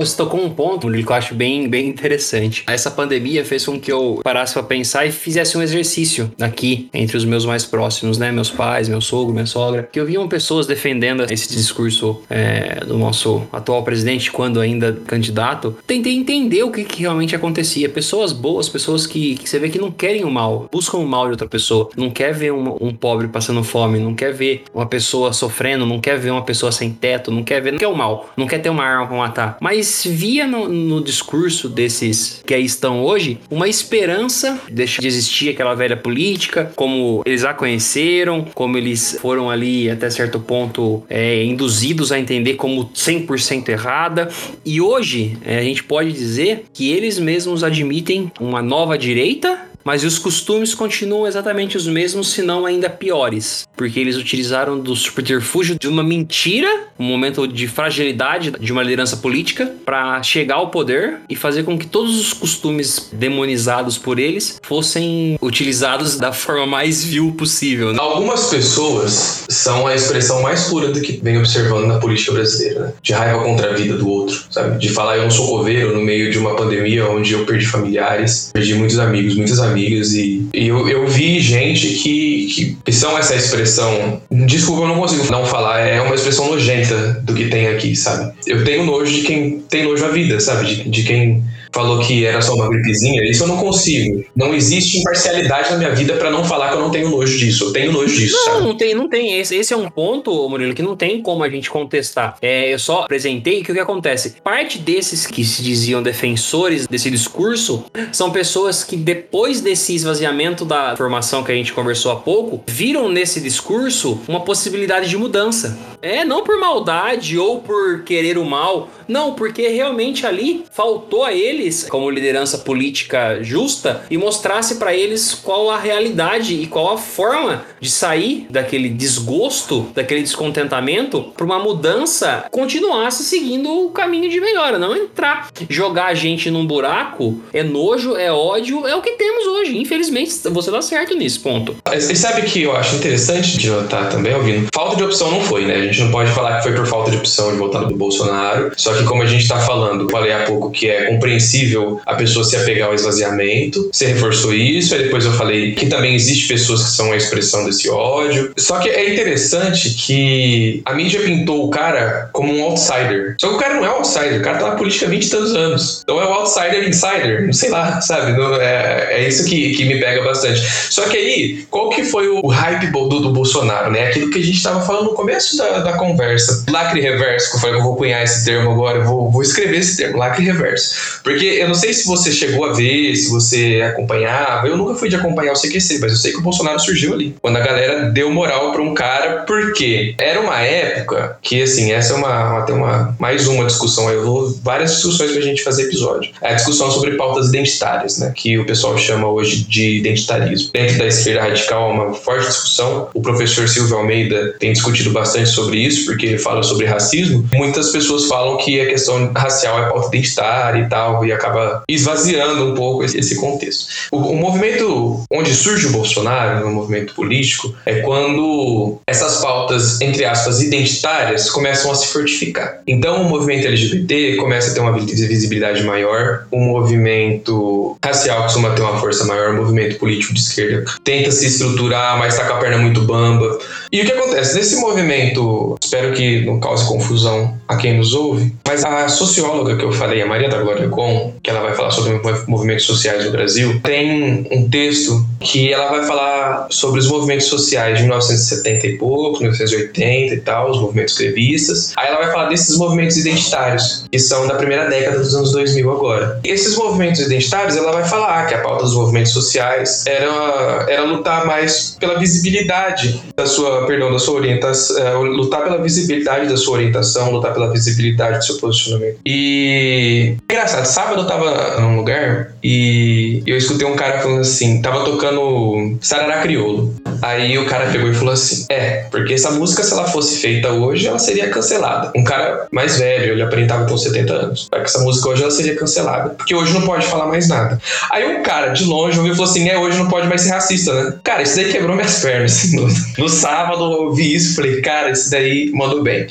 [0.00, 2.64] Você tocou um ponto, que eu acho bem, bem interessante.
[2.66, 7.18] Essa pandemia fez com que eu parasse para pensar e fizesse um exercício aqui entre
[7.18, 8.32] os meus mais próximos, né?
[8.32, 9.86] Meus pais, meu sogro, minha sogra.
[9.92, 15.76] Que eu viam pessoas defendendo esse discurso é, do nosso atual presidente, quando ainda candidato.
[15.86, 17.86] Tentei entender o que, que realmente acontecia.
[17.86, 21.26] Pessoas boas, pessoas que, que, você vê que não querem o mal, buscam o mal
[21.26, 21.90] de outra pessoa.
[21.94, 26.00] Não quer ver um, um pobre passando fome, não quer ver uma pessoa sofrendo, não
[26.00, 28.60] quer ver uma pessoa sem teto, não quer ver, não quer o mal, não quer
[28.60, 29.58] ter uma arma para matar.
[29.60, 35.08] Mas via no, no, discurso desses que aí estão hoje uma esperança de deixar de
[35.08, 41.02] existir aquela velha política, como eles a conheceram, como eles foram ali até certo ponto
[41.08, 44.28] é, induzidos a entender como 100% errada.
[44.64, 50.04] E hoje é, a gente pode dizer que eles mesmos admitem uma nova direita mas
[50.04, 53.66] os costumes continuam exatamente os mesmos, se não ainda piores.
[53.76, 59.16] Porque eles utilizaram do subterfúgio de uma mentira, um momento de fragilidade de uma liderança
[59.16, 64.60] política, para chegar ao poder e fazer com que todos os costumes demonizados por eles
[64.62, 67.92] fossem utilizados da forma mais vil possível.
[67.92, 67.98] Né?
[68.00, 72.92] Algumas pessoas são a expressão mais pura do que vem observando na política brasileira, né?
[73.02, 74.78] De raiva contra a vida do outro, sabe?
[74.78, 78.50] De falar eu não sou coveiro no meio de uma pandemia onde eu perdi familiares,
[78.52, 83.18] perdi muitos amigos, muitas amigas e, e eu, eu vi gente que, que, que são
[83.18, 84.20] essa expressão.
[84.30, 88.32] Desculpa, eu não consigo não falar, é uma expressão nojenta do que tem aqui, sabe?
[88.46, 90.60] Eu tenho nojo de quem tem nojo à vida, sabe?
[90.66, 94.24] de, de quem falou que era só uma gripezinha, isso eu não consigo.
[94.34, 97.64] Não existe imparcialidade na minha vida para não falar que eu não tenho nojo disso.
[97.64, 98.36] Eu tenho nojo disso.
[98.36, 98.64] Não, sabe?
[98.64, 99.38] não tem, não tem.
[99.38, 102.36] Esse, esse é um ponto, Murilo, que não tem como a gente contestar.
[102.42, 104.34] É, eu só apresentei que o que acontece?
[104.42, 110.96] Parte desses que se diziam defensores desse discurso são pessoas que depois desse esvaziamento da
[110.96, 115.78] formação que a gente conversou há pouco, viram nesse discurso uma possibilidade de mudança.
[116.02, 121.32] É, não por maldade ou por querer o mal, não, porque realmente ali faltou a
[121.32, 126.98] eles, como liderança política justa, e mostrasse para eles qual a realidade e qual a
[126.98, 134.40] forma de sair daquele desgosto, daquele descontentamento, para uma mudança, continuasse seguindo o caminho de
[134.40, 139.12] melhora, não entrar, jogar a gente num buraco, é nojo, é ódio, é o que
[139.12, 139.76] temos hoje.
[139.76, 141.76] Infelizmente, você tá certo nisso, ponto.
[141.92, 144.68] E sabe que eu acho interessante de notar também, ouvindo?
[144.72, 145.89] Falta de opção não foi, né?
[145.90, 148.94] Gente não pode falar que foi por falta de opção de votar no Bolsonaro, só
[148.94, 152.56] que como a gente está falando, falei há pouco que é compreensível a pessoa se
[152.56, 156.90] apegar ao esvaziamento, você reforçou isso, aí depois eu falei que também existe pessoas que
[156.90, 158.52] são a expressão desse ódio.
[158.56, 163.34] Só que é interessante que a mídia pintou o cara como um outsider.
[163.40, 165.30] Só que o cara não é outsider, o cara tá na política há 20 e
[165.30, 166.00] tantos anos.
[166.02, 168.40] Então é o outsider insider, não sei lá, sabe?
[168.60, 170.60] é, é isso que, que me pega bastante.
[170.90, 174.08] Só que aí, qual que foi o hype do, do Bolsonaro, né?
[174.08, 176.64] Aquilo que a gente estava falando no começo da, da conversa.
[176.68, 179.42] Lacre reverso, que eu falei que eu vou cunhar esse termo agora eu vou, vou
[179.42, 181.20] escrever esse termo, lacre reverso.
[181.22, 185.08] Porque eu não sei se você chegou a ver, se você acompanhava, eu nunca fui
[185.08, 187.36] de acompanhar o CQC, mas eu sei que o Bolsonaro surgiu ali.
[187.40, 192.14] Quando a galera deu moral para um cara, porque era uma época que, assim, essa
[192.14, 196.32] é uma, até uma, mais uma discussão, eu vou várias discussões pra gente fazer episódio.
[196.42, 200.70] É a discussão sobre pautas identitárias, né, que o pessoal chama hoje de identitarismo.
[200.72, 203.08] Dentro da esquerda radical, uma forte discussão.
[203.14, 207.48] O professor Silvio Almeida tem discutido bastante sobre isso, porque fala sobre racismo.
[207.54, 212.70] Muitas pessoas falam que a questão racial é pauta identitária e tal, e acaba esvaziando
[212.70, 213.86] um pouco esse contexto.
[214.10, 220.24] O, o movimento onde surge o Bolsonaro, no movimento político, é quando essas pautas, entre
[220.24, 222.80] aspas, identitárias começam a se fortificar.
[222.86, 228.82] Então o movimento LGBT começa a ter uma visibilidade maior, o movimento racial costuma ter
[228.82, 232.58] uma força maior, o movimento político de esquerda tenta se estruturar, mas tá com a
[232.58, 233.58] perna muito bamba.
[233.92, 234.56] E o que acontece?
[234.56, 239.84] Nesse movimento, espero que não cause confusão a quem nos ouve, mas a socióloga que
[239.84, 243.30] eu falei, a Maria da Glória Com, que ela vai falar sobre movimentos sociais no
[243.30, 248.98] Brasil, tem um texto que ela vai falar sobre os movimentos sociais de 1970 e
[248.98, 251.92] pouco, 1980 e tal, os movimentos grevistas.
[251.96, 255.90] Aí ela vai falar desses movimentos identitários, que são da primeira década dos anos 2000
[255.90, 256.40] agora.
[256.44, 261.04] E esses movimentos identitários, ela vai falar que a pauta dos movimentos sociais era, era
[261.04, 265.14] lutar mais pela visibilidade da sua, perdão, da sua orientação, é,
[265.50, 269.18] lutar pela visibilidade da sua orientação, lutar pela visibilidade do seu posicionamento.
[269.26, 275.04] E engraçado, sábado eu tava num lugar e eu escutei um cara falando assim, tava
[275.04, 276.94] tocando Sarará Criolo.
[277.22, 280.70] Aí o cara pegou e falou assim: É, porque essa música, se ela fosse feita
[280.70, 282.12] hoje, ela seria cancelada.
[282.14, 284.68] Um cara mais velho, ele aparentava com 70 anos.
[284.68, 286.30] Para que essa música hoje ela seria cancelada.
[286.30, 287.80] Porque hoje não pode falar mais nada.
[288.10, 290.50] Aí um cara de longe ouviu e falou assim: É, hoje não pode mais ser
[290.50, 291.14] racista, né?
[291.22, 292.70] Cara, isso daí quebrou minhas pernas.
[292.70, 292.86] No,
[293.18, 296.26] no sábado eu ouvi isso falei: Cara, isso daí mandou bem.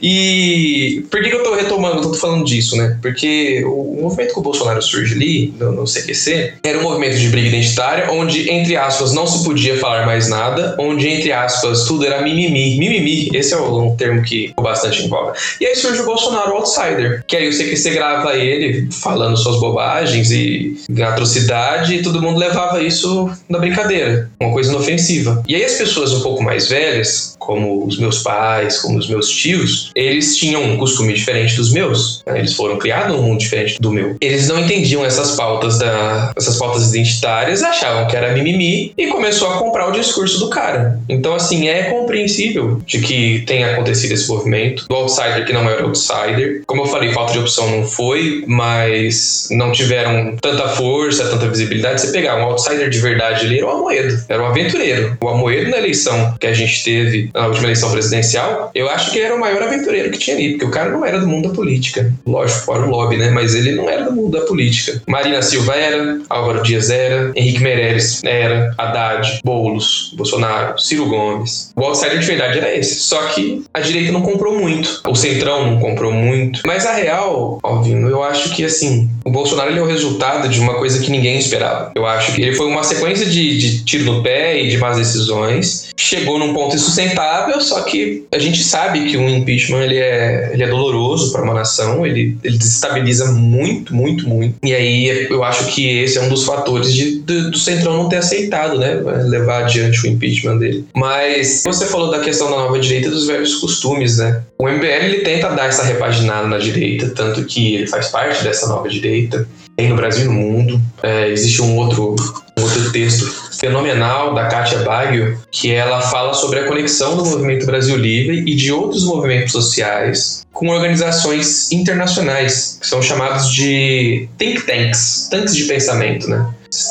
[0.00, 2.98] E por que, que eu tô retomando, tô falando disso, né?
[3.00, 7.28] Porque o movimento que o Bolsonaro surge ali, no, no CQC, era um movimento de
[7.28, 12.06] briga identitária, onde, entre aspas, não se podia falar mais nada, onde, entre aspas, tudo
[12.06, 12.78] era mimimi.
[12.78, 15.32] Mimimi, esse é um termo que ficou bastante em voga.
[15.60, 19.60] E aí surge o Bolsonaro o Outsider, que aí o CQC grava ele falando suas
[19.60, 25.42] bobagens e atrocidade, e todo mundo levava isso na brincadeira, uma coisa inofensiva.
[25.46, 29.30] E aí as pessoas um pouco mais velhas como os meus pais, como os meus
[29.30, 32.22] tios, eles tinham um costume diferente dos meus.
[32.26, 32.38] Né?
[32.38, 34.16] Eles foram criados num mundo diferente do meu.
[34.20, 39.50] Eles não entendiam essas pautas da, essas pautas identitárias, achavam que era mimimi e começou
[39.50, 40.98] a comprar o discurso do cara.
[41.08, 45.82] Então, assim, é compreensível de que tenha acontecido esse movimento do outsider que não era
[45.82, 46.62] outsider.
[46.66, 52.00] Como eu falei, falta de opção não foi, mas não tiveram tanta força, tanta visibilidade.
[52.00, 55.16] Você pegar um outsider de verdade ali era o Amoedo, era um aventureiro.
[55.22, 59.20] O Amoedo na eleição que a gente teve na última eleição presidencial, eu acho que
[59.20, 61.54] era o maior aventureiro que tinha ali, porque o cara não era do mundo da
[61.54, 62.12] política.
[62.26, 63.30] Lógico, fora o lobby, né?
[63.30, 65.02] Mas ele não era do mundo da política.
[65.06, 71.72] Marina Silva era, Álvaro Dias era, Henrique Meirelles era, Haddad, Boulos, Bolsonaro, Ciro Gomes.
[71.76, 73.00] O outsider de verdade era esse.
[73.00, 76.60] Só que a direita não comprou muito, o Centrão não comprou muito.
[76.64, 80.60] Mas a real, óbvio, eu acho que assim, o Bolsonaro ele é o resultado de
[80.60, 81.92] uma coisa que ninguém esperava.
[81.94, 84.96] Eu acho que ele foi uma sequência de, de tiro no pé e de más
[84.96, 85.88] decisões.
[85.96, 87.23] Chegou num ponto insustentável,
[87.60, 91.54] só que a gente sabe que um impeachment ele é, ele é doloroso para uma
[91.54, 94.56] nação, ele, ele desestabiliza muito, muito, muito.
[94.62, 98.08] E aí eu acho que esse é um dos fatores de, de, do Centrão não
[98.08, 98.94] ter aceitado, né?
[99.24, 100.84] Levar adiante o impeachment dele.
[100.94, 104.42] Mas você falou da questão da nova direita dos velhos costumes, né?
[104.58, 108.66] O MBL ele tenta dar essa repaginada na direita, tanto que ele faz parte dessa
[108.68, 109.46] nova direita.
[109.76, 110.80] Tem no Brasil e no mundo.
[111.02, 112.14] É, existe um outro,
[112.56, 117.64] um outro texto fenomenal da Kátia Baggio, que ela fala sobre a conexão do movimento
[117.64, 124.62] Brasil Livre e de outros movimentos sociais com organizações internacionais, que são chamados de think
[124.62, 126.46] tanks, tanques de pensamento, né?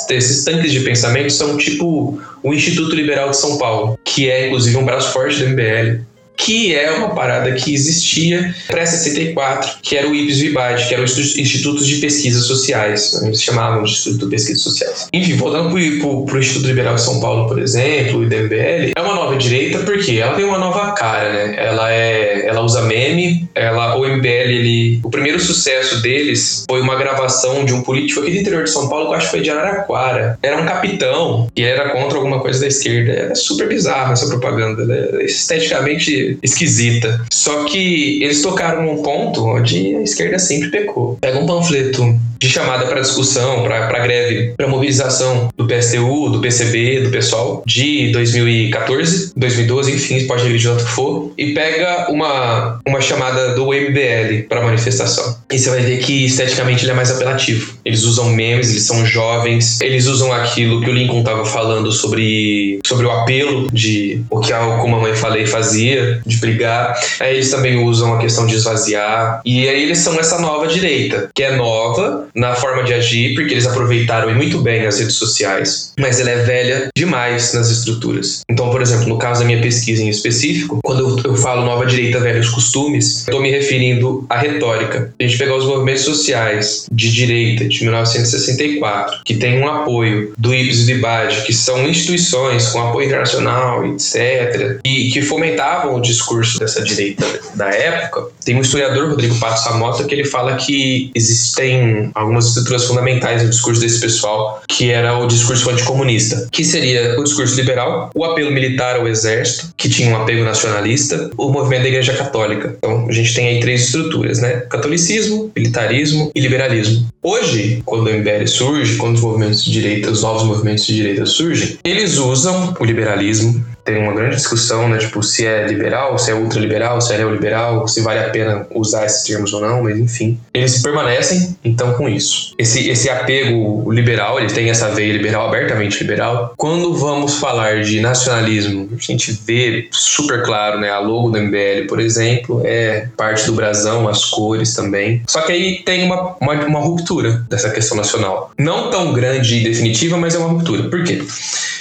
[0.09, 4.75] Esses tanques de pensamento são tipo o Instituto Liberal de São Paulo, que é inclusive
[4.77, 6.01] um braço forte do MBL
[6.35, 10.93] que é uma parada que existia pré-64, que era o IPES e o IBAD, que
[10.93, 15.07] eram os institutos de pesquisas sociais, eles chamavam de Instituto de Pesquisas Sociais.
[15.13, 19.15] Enfim, voltando para o Instituto Liberal de São Paulo, por exemplo, o IDMBL, é uma
[19.15, 21.55] nova direita porque ela tem uma nova cara, né?
[21.57, 26.95] Ela é, ela usa meme, ela, o MBL, ele, o primeiro sucesso deles foi uma
[26.95, 29.41] gravação de um político aqui do interior de São Paulo, que eu acho que foi
[29.41, 30.37] de Araraquara.
[30.41, 33.11] Era um capitão e era contra alguma coisa da esquerda.
[33.11, 35.23] Era super bizarro essa propaganda, né?
[35.23, 37.25] esteticamente esquisita.
[37.31, 41.17] Só que eles tocaram num ponto onde a esquerda sempre pecou.
[41.19, 42.03] Pega um panfleto
[42.43, 48.11] de chamada para discussão, para greve, para mobilização do PSTU, do PCB, do PSOL de
[48.11, 54.45] 2014, 2012, enfim, pode revisar o que for, e pega uma, uma chamada do MBL
[54.49, 55.37] para manifestação.
[55.49, 57.77] E você vai ver que esteticamente ele é mais apelativo.
[57.85, 62.79] Eles usam memes, eles são jovens, eles usam aquilo que o Lincoln estava falando sobre,
[62.85, 66.99] sobre o apelo de o que a Como a Mãe Falei fazia, de brigar.
[67.21, 69.41] Aí eles também usam a questão de esvaziar.
[69.45, 73.53] E aí eles são essa nova direita, que é nova na forma de agir, porque
[73.53, 78.41] eles aproveitaram muito bem as redes sociais, mas ela é velha demais nas estruturas.
[78.49, 82.19] Então, por exemplo, no caso da minha pesquisa em específico, quando eu, falo nova direita,
[82.19, 85.13] velhos costumes, estou me referindo à retórica.
[85.19, 90.53] A gente pegar os movimentos sociais de direita de 1964, que tem um apoio do
[90.53, 96.01] IPS e do IBAD, que são instituições com apoio internacional, etc., e que fomentavam o
[96.01, 101.11] discurso dessa direita da época, tem um historiador, Rodrigo Pato Samota, que ele fala que
[101.15, 107.19] existem algumas estruturas fundamentais no discurso desse pessoal, que era o discurso anticomunista, que seria
[107.19, 111.83] o discurso liberal, o apelo militar ao exército, que tinha um apego nacionalista, o movimento
[111.83, 112.75] da Igreja Católica.
[112.77, 114.63] Então, a gente tem aí três estruturas, né?
[114.69, 117.07] Catolicismo, militarismo e liberalismo.
[117.21, 121.25] Hoje, quando o MBL surge, quando os movimentos de direita, os novos movimentos de direita
[121.25, 124.97] surgem, eles usam o liberalismo, tem uma grande discussão, né?
[124.97, 129.05] Tipo, se é liberal, se é ultraliberal, se é neoliberal, se vale a pena usar
[129.05, 130.39] esses termos ou não, mas enfim.
[130.53, 132.53] Eles permanecem, então, com isso.
[132.57, 136.53] Esse, esse apego liberal, ele tem essa veia liberal, abertamente liberal.
[136.57, 140.89] Quando vamos falar de nacionalismo, a gente vê super claro, né?
[140.89, 145.21] A logo do MBL, por exemplo, é parte do brasão, as cores também.
[145.27, 148.51] Só que aí tem uma, uma, uma ruptura dessa questão nacional.
[148.57, 150.89] Não tão grande e definitiva, mas é uma ruptura.
[150.89, 151.21] Por quê?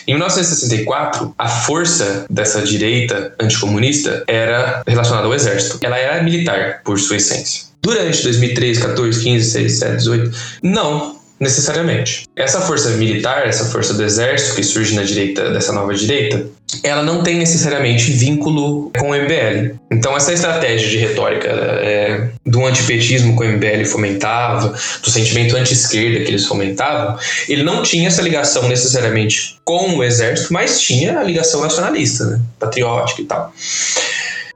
[0.06, 1.91] Em 1964, a força
[2.28, 5.78] dessa direita anticomunista era relacionada ao exército.
[5.83, 7.64] Ela era militar, por sua essência.
[7.83, 12.22] Durante 2003, 14, 15, 16, 17, 18, não necessariamente.
[12.37, 16.46] Essa força militar, essa força do exército que surge na direita dessa nova direita,
[16.85, 19.74] ela não tem necessariamente vínculo com o MBL.
[19.90, 24.68] Então essa estratégia de retórica é, do antipetismo que o MBL fomentava,
[25.02, 30.52] do sentimento anti-esquerda que eles fomentavam, ele não tinha essa ligação necessariamente com o exército,
[30.52, 32.40] mas tinha a ligação nacionalista, né?
[32.59, 33.52] patriótica e tal.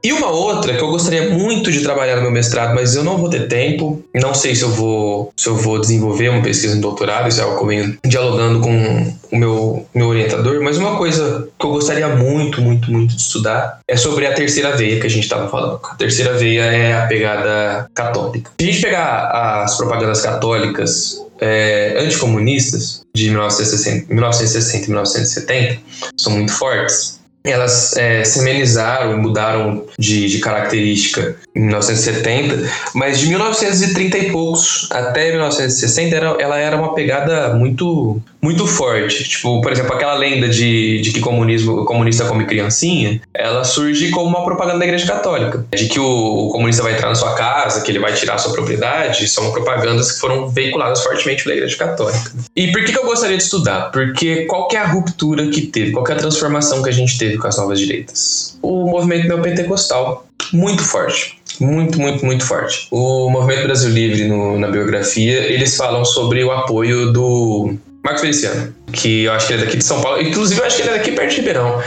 [0.03, 3.17] E uma outra que eu gostaria muito de trabalhar no meu mestrado, mas eu não
[3.17, 4.03] vou ter tempo.
[4.13, 7.43] Não sei se eu vou, se eu vou desenvolver uma pesquisa no doutorado, isso é
[7.43, 10.61] algo que eu venho dialogando com o meu, meu orientador.
[10.61, 14.75] Mas uma coisa que eu gostaria muito, muito, muito de estudar é sobre a terceira
[14.75, 15.79] veia que a gente estava falando.
[15.83, 18.51] A terceira veia é a pegada católica.
[18.59, 25.79] Se a gente pegar as propagandas católicas é, anticomunistas de 1960, 1960 e 1970
[26.17, 27.16] são muito fortes
[27.49, 34.87] elas é, se amenizaram mudaram de, de, característica em 1970, mas de 1930 e poucos
[34.91, 39.23] até 1960 era, ela era uma pegada muito muito forte.
[39.23, 44.09] Tipo, por exemplo, aquela lenda de, de que comunismo, o comunista come criancinha, ela surge
[44.09, 45.65] como uma propaganda da Igreja Católica.
[45.75, 48.37] De que o, o comunista vai entrar na sua casa, que ele vai tirar a
[48.37, 52.31] sua propriedade, são propagandas que foram veiculadas fortemente pela Igreja Católica.
[52.55, 53.91] E por que, que eu gostaria de estudar?
[53.91, 57.37] Porque qual é a ruptura que teve, qual é a transformação que a gente teve
[57.37, 58.57] com as novas direitas?
[58.61, 61.37] O movimento neopentecostal, muito forte.
[61.59, 62.87] Muito, muito, muito forte.
[62.91, 67.75] O Movimento Brasil Livre, no, na biografia, eles falam sobre o apoio do
[68.07, 70.21] Marcos Feliciano, que eu acho que ele é daqui de São Paulo.
[70.21, 71.83] Inclusive, eu acho que ele é daqui perto de Ribeirão.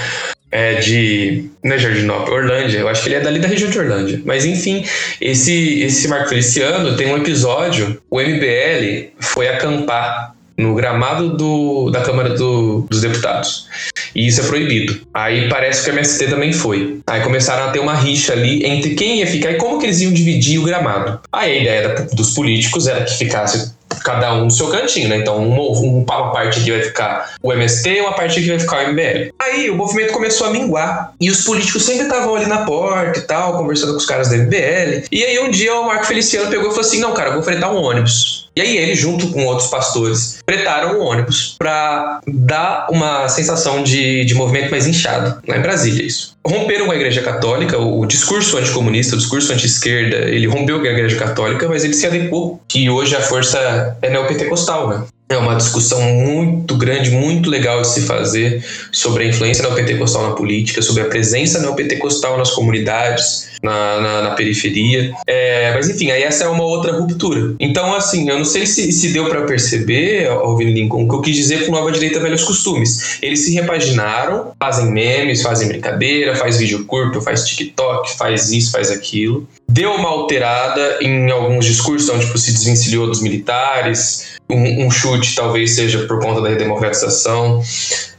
[0.52, 1.48] É de.
[1.64, 2.78] Não é Jardinópolis, Orlândia.
[2.78, 4.20] Eu acho que ele é dali da região de Orlândia.
[4.26, 4.84] Mas enfim,
[5.18, 8.02] esse, esse Marco Feliciano tem um episódio.
[8.10, 13.66] O MBL foi acampar no gramado do, da Câmara do, dos Deputados.
[14.14, 15.00] E isso é proibido.
[15.14, 17.00] Aí parece que o MST também foi.
[17.06, 20.00] Aí começaram a ter uma rixa ali entre quem ia ficar e como que eles
[20.00, 21.20] iam dividir o gramado.
[21.32, 25.16] Aí a ideia dos políticos era que ficasse cada um no seu cantinho, né?
[25.16, 28.92] Então, uma, uma parte aqui vai ficar o MST, uma parte aqui vai ficar o
[28.92, 29.32] MBL.
[29.38, 31.12] Aí o movimento começou a minguar.
[31.20, 34.36] E os políticos sempre estavam ali na porta e tal, conversando com os caras da
[34.36, 35.06] MBL.
[35.10, 37.72] E aí um dia o Marco Feliciano pegou e falou assim: não, cara, vou fretar
[37.72, 38.39] um ônibus.
[38.54, 44.24] E aí ele, junto com outros pastores, fretaram o ônibus para dar uma sensação de,
[44.24, 45.40] de movimento mais inchado.
[45.46, 46.36] Lá em Brasília, isso.
[46.44, 50.90] Romperam com a Igreja Católica, o discurso anticomunista, o discurso anti-esquerda, ele rompeu com a
[50.90, 55.04] Igreja Católica, mas ele se adequou, que hoje a força é neopentecostal, né?
[55.30, 60.34] É uma discussão muito grande, muito legal de se fazer sobre a influência neopentecostal na
[60.34, 65.14] política, sobre a presença neopentecostal nas comunidades, na, na, na periferia.
[65.24, 67.54] É, mas enfim, aí essa é uma outra ruptura.
[67.60, 71.20] Então, assim, eu não sei se, se deu para perceber, Alvin Lincoln, o que eu
[71.20, 73.18] quis dizer com Nova Direita Velhos Costumes.
[73.22, 78.90] Eles se repaginaram, fazem memes, fazem brincadeira, faz vídeo curto, faz TikTok, faz isso, faz
[78.90, 79.46] aquilo.
[79.68, 85.34] Deu uma alterada em alguns discursos, onde tipo, se desvencilhou dos militares, um, um chute
[85.34, 87.62] talvez seja por conta da redemocratização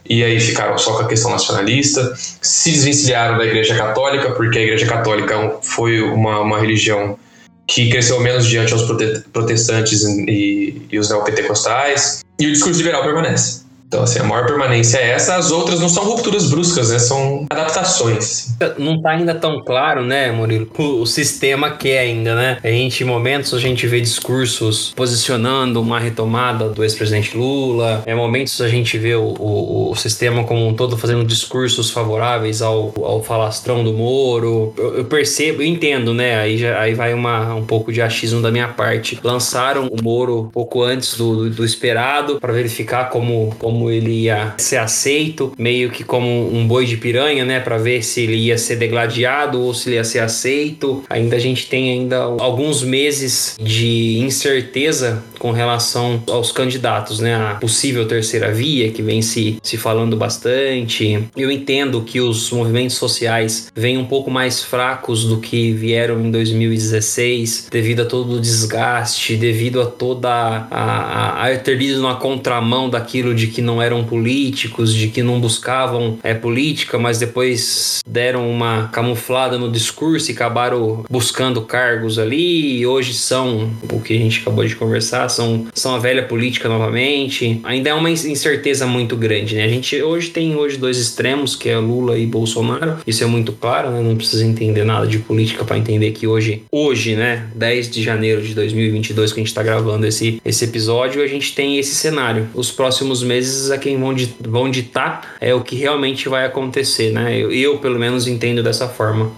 [0.09, 4.61] e aí ficaram só com a questão nacionalista, se desvencilharam da Igreja Católica, porque a
[4.61, 7.17] Igreja Católica foi uma, uma religião
[7.65, 8.83] que cresceu menos diante aos
[9.31, 13.61] protestantes e, e os neopentecostais, e o discurso liberal permanece.
[13.91, 16.97] Então, assim, a maior permanência é essa, as outras não são rupturas bruscas, né?
[16.97, 18.55] São adaptações.
[18.77, 20.69] Não tá ainda tão claro, né, Murilo?
[20.77, 22.57] O, o sistema que é ainda, né?
[22.63, 28.01] A gente, em momentos, a gente vê discursos posicionando uma retomada do ex-presidente Lula.
[28.07, 32.61] Em momentos, a gente vê o, o, o, sistema como um todo fazendo discursos favoráveis
[32.61, 34.73] ao, ao falastrão do Moro.
[34.77, 36.39] Eu, eu percebo, eu entendo, né?
[36.39, 39.19] Aí, já, aí vai uma, um pouco de achismo da minha parte.
[39.21, 44.25] Lançaram o Moro pouco antes do, do, do esperado para verificar como, como como ele
[44.25, 48.35] ia ser aceito, meio que como um boi de piranha, né, para ver se ele
[48.35, 51.03] ia ser degladiado ou se ele ia ser aceito.
[51.09, 57.55] Ainda a gente tem ainda alguns meses de incerteza com relação aos candidatos, né, a
[57.55, 61.27] possível terceira via que vem se, se falando bastante.
[61.35, 66.29] Eu entendo que os movimentos sociais vêm um pouco mais fracos do que vieram em
[66.29, 72.13] 2016, devido a todo o desgaste, devido a toda a, a, a ter lido na
[72.13, 77.17] contramão daquilo de que não não eram políticos, de que não buscavam é, política, mas
[77.17, 83.99] depois deram uma camuflada no discurso e acabaram buscando cargos ali e hoje são o
[84.01, 87.59] que a gente acabou de conversar, são, são a velha política novamente.
[87.63, 89.63] Ainda é uma incerteza muito grande, né?
[89.63, 92.97] A gente hoje tem hoje dois extremos, que é Lula e Bolsonaro.
[93.07, 94.01] Isso é muito claro, né?
[94.01, 98.41] Não precisa entender nada de política para entender que hoje, hoje, né, 10 de janeiro
[98.41, 102.47] de 2022 que a gente tá gravando esse esse episódio, a gente tem esse cenário.
[102.53, 107.37] Os próximos meses a quem vão, vão ditar é o que realmente vai acontecer, né?
[107.37, 109.33] Eu, eu pelo menos entendo dessa forma.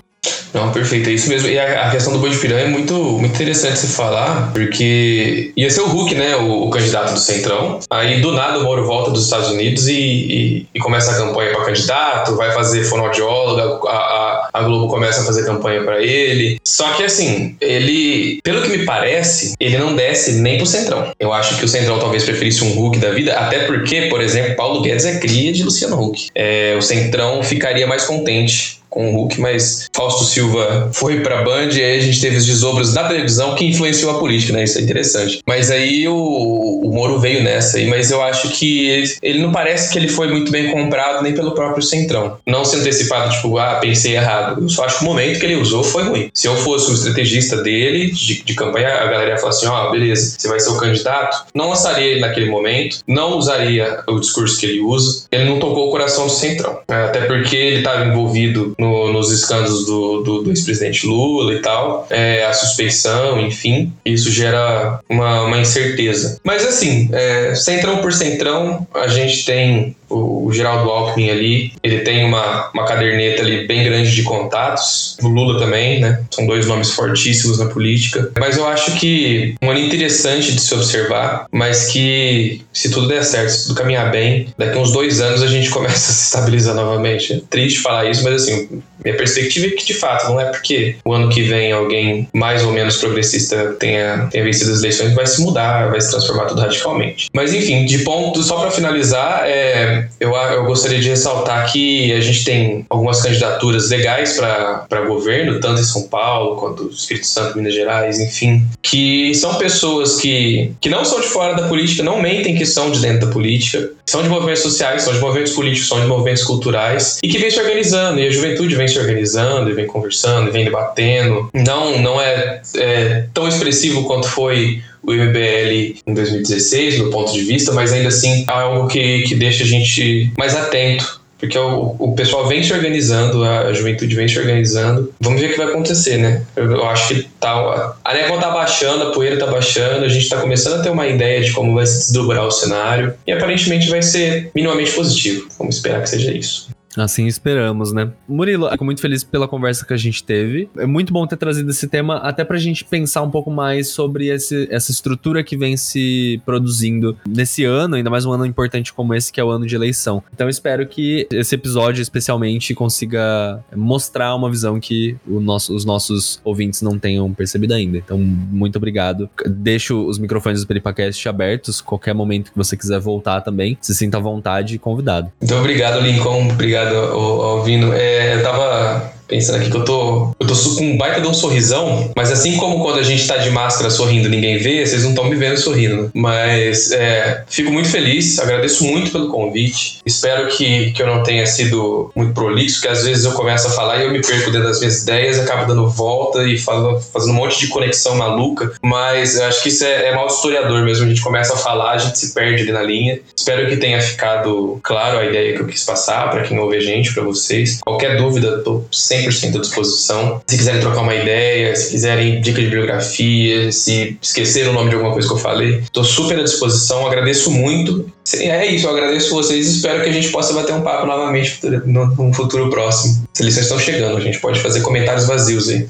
[0.53, 1.49] Não, perfeito, é isso mesmo.
[1.49, 5.51] E a, a, questão do boi de piranha é muito, muito interessante se falar, porque
[5.57, 7.79] ia ser o Hulk, né, o, o, candidato do Centrão.
[7.89, 11.51] Aí do nada o Moro volta dos Estados Unidos e, e, e começa a campanha
[11.51, 16.59] para candidato, vai fazer fonoaudióloga, a, a, a Globo começa a fazer campanha para ele.
[16.63, 21.11] Só que assim, ele, pelo que me parece, ele não desce nem pro Centrão.
[21.19, 24.55] Eu acho que o Centrão talvez preferisse um Hulk da vida, até porque, por exemplo,
[24.55, 26.27] Paulo Guedes é cria de Luciano Huck.
[26.35, 31.69] É, o Centrão ficaria mais contente com o Hulk, mas Fausto Silva foi pra Band
[31.71, 34.63] e aí a gente teve os desdobros da televisão que influenciou a política, né?
[34.63, 35.41] Isso é interessante.
[35.47, 39.91] Mas aí o, Moro veio nessa aí, mas eu acho que ele, ele não parece
[39.91, 42.37] que ele foi muito bem comprado nem pelo próprio Centrão.
[42.45, 44.61] Não se antecipado, tipo, ah, pensei errado.
[44.61, 46.29] Eu só acho que o momento que ele usou foi ruim.
[46.33, 49.87] Se eu fosse o estrategista dele, de, de campanha, a galera ia falar assim: ó,
[49.87, 51.45] oh, beleza, você vai ser o candidato.
[51.53, 55.25] Não lançaria ele naquele momento, não usaria o discurso que ele usa.
[55.31, 56.79] Ele não tocou o coração do Centrão.
[56.87, 61.59] É, até porque ele estava envolvido no, nos escândalos do, do, do ex-presidente Lula e
[61.59, 63.91] tal, é, a suspeição, enfim.
[64.05, 66.39] Isso gera uma, uma incerteza.
[66.43, 72.23] Mas assim, é, centrão por centrão, a gente tem o, Geraldo Alckmin ali, ele tem
[72.25, 75.17] uma, uma caderneta ali bem grande de contatos.
[75.21, 76.21] O Lula também, né?
[76.31, 78.31] São dois nomes fortíssimos na política.
[78.39, 83.23] Mas eu acho que um ano interessante de se observar, mas que se tudo der
[83.23, 86.75] certo, se tudo caminhar bem, daqui uns dois anos a gente começa a se estabilizar
[86.75, 87.33] novamente.
[87.33, 90.95] É triste falar isso, mas assim, minha perspectiva é que de fato não é porque
[91.03, 95.27] o ano que vem alguém mais ou menos progressista tenha, tenha vencido as eleições vai
[95.27, 97.29] se mudar, vai se transformar tudo radicalmente.
[97.33, 102.21] Mas enfim, de ponto, só para finalizar, é, eu, eu gostaria de ressaltar que a
[102.21, 107.73] gente tem algumas candidaturas legais para governo, tanto em São Paulo quanto Espírito Santo, Minas
[107.73, 112.55] Gerais, enfim, que são pessoas que, que não são de fora da política, não mentem
[112.55, 115.99] que são de dentro da política, são de movimentos sociais, são de movimentos políticos, são
[115.99, 119.73] de movimentos culturais e que vem se organizando, e a juventude vem se organizando, e
[119.73, 121.49] vem conversando, e vem debatendo.
[121.53, 127.43] Não, não é, é tão expressivo quanto foi o MBL em 2016, do ponto de
[127.43, 131.97] vista, mas ainda assim é algo que, que deixa a gente mais atento porque o,
[131.99, 135.13] o pessoal vem se organizando, a juventude vem se organizando.
[135.19, 136.41] Vamos ver o que vai acontecer, né?
[136.55, 140.29] Eu, eu acho que tá, a névoa tá baixando, a poeira tá baixando, a gente
[140.29, 143.89] tá começando a ter uma ideia de como vai se desdobrar o cenário e aparentemente
[143.89, 145.49] vai ser minimamente positivo.
[145.59, 146.69] Vamos esperar que seja isso.
[146.97, 148.11] Assim esperamos, né?
[148.27, 150.69] Murilo, fico muito feliz pela conversa que a gente teve.
[150.77, 154.27] É muito bom ter trazido esse tema, até pra gente pensar um pouco mais sobre
[154.27, 159.13] esse, essa estrutura que vem se produzindo nesse ano, ainda mais um ano importante como
[159.13, 160.23] esse, que é o ano de eleição.
[160.33, 166.81] Então espero que esse episódio, especialmente, consiga mostrar uma visão que nosso, os nossos ouvintes
[166.81, 167.97] não tenham percebido ainda.
[167.97, 169.29] Então, muito obrigado.
[169.45, 174.17] Deixo os microfones do Peripacast abertos, qualquer momento que você quiser voltar também, se sinta
[174.17, 175.31] à vontade e convidado.
[175.39, 176.49] Muito obrigado, Lincoln.
[176.49, 177.93] Obrigado obrigado, Alvino.
[177.93, 181.33] É, eu tava pensando aqui que eu tô, eu tô com um baita de um
[181.33, 185.09] sorrisão, mas assim como quando a gente tá de máscara sorrindo ninguém vê, vocês não
[185.09, 186.11] estão me vendo sorrindo.
[186.13, 189.97] Mas é, fico muito feliz, agradeço muito pelo convite.
[190.05, 193.71] Espero que, que eu não tenha sido muito prolixo, que às vezes eu começo a
[193.71, 197.31] falar e eu me perco dentro das minhas ideias, acabo dando volta e fazendo, fazendo
[197.31, 201.05] um monte de conexão maluca, mas eu acho que isso é, é mal historiador mesmo.
[201.05, 203.19] A gente começa a falar, a gente se perde ali na linha.
[203.35, 206.81] Espero que tenha ficado claro a ideia que eu quis passar para quem ouve a
[206.81, 207.79] gente, para vocês.
[207.81, 210.41] Qualquer dúvida, tô sempre 100% à disposição.
[210.47, 214.95] Se quiserem trocar uma ideia, se quiserem dica de bibliografia, se esqueceram o nome de
[214.95, 217.05] alguma coisa que eu falei, estou super à disposição.
[217.07, 218.11] Agradeço muito.
[218.35, 221.59] É isso, eu agradeço vocês e espero que a gente possa bater um papo novamente
[221.85, 223.27] no futuro próximo.
[223.33, 225.87] As lições estão chegando, a gente pode fazer comentários vazios aí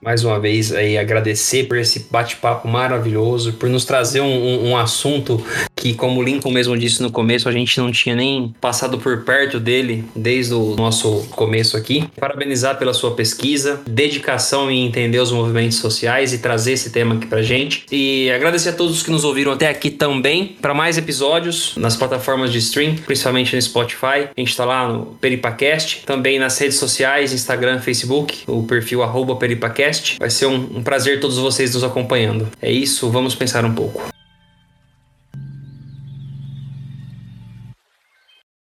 [0.00, 5.44] mais uma vez aí agradecer por esse bate-papo maravilhoso, por nos trazer um, um, assunto
[5.80, 9.24] que, como o Lincoln mesmo disse no começo, a gente não tinha nem passado por
[9.24, 12.06] perto dele desde o nosso começo aqui.
[12.20, 17.26] Parabenizar pela sua pesquisa, dedicação em entender os movimentos sociais e trazer esse tema aqui
[17.26, 17.86] pra gente.
[17.90, 20.56] E agradecer a todos que nos ouviram até aqui também.
[20.60, 25.06] Para mais episódios nas plataformas de stream, principalmente no Spotify, a gente tá lá no
[25.06, 30.18] Peripacast, também nas redes sociais, Instagram, Facebook, o perfil arroba Peripacast.
[30.18, 32.48] Vai ser um, um prazer todos vocês nos acompanhando.
[32.60, 34.19] É isso, vamos pensar um pouco.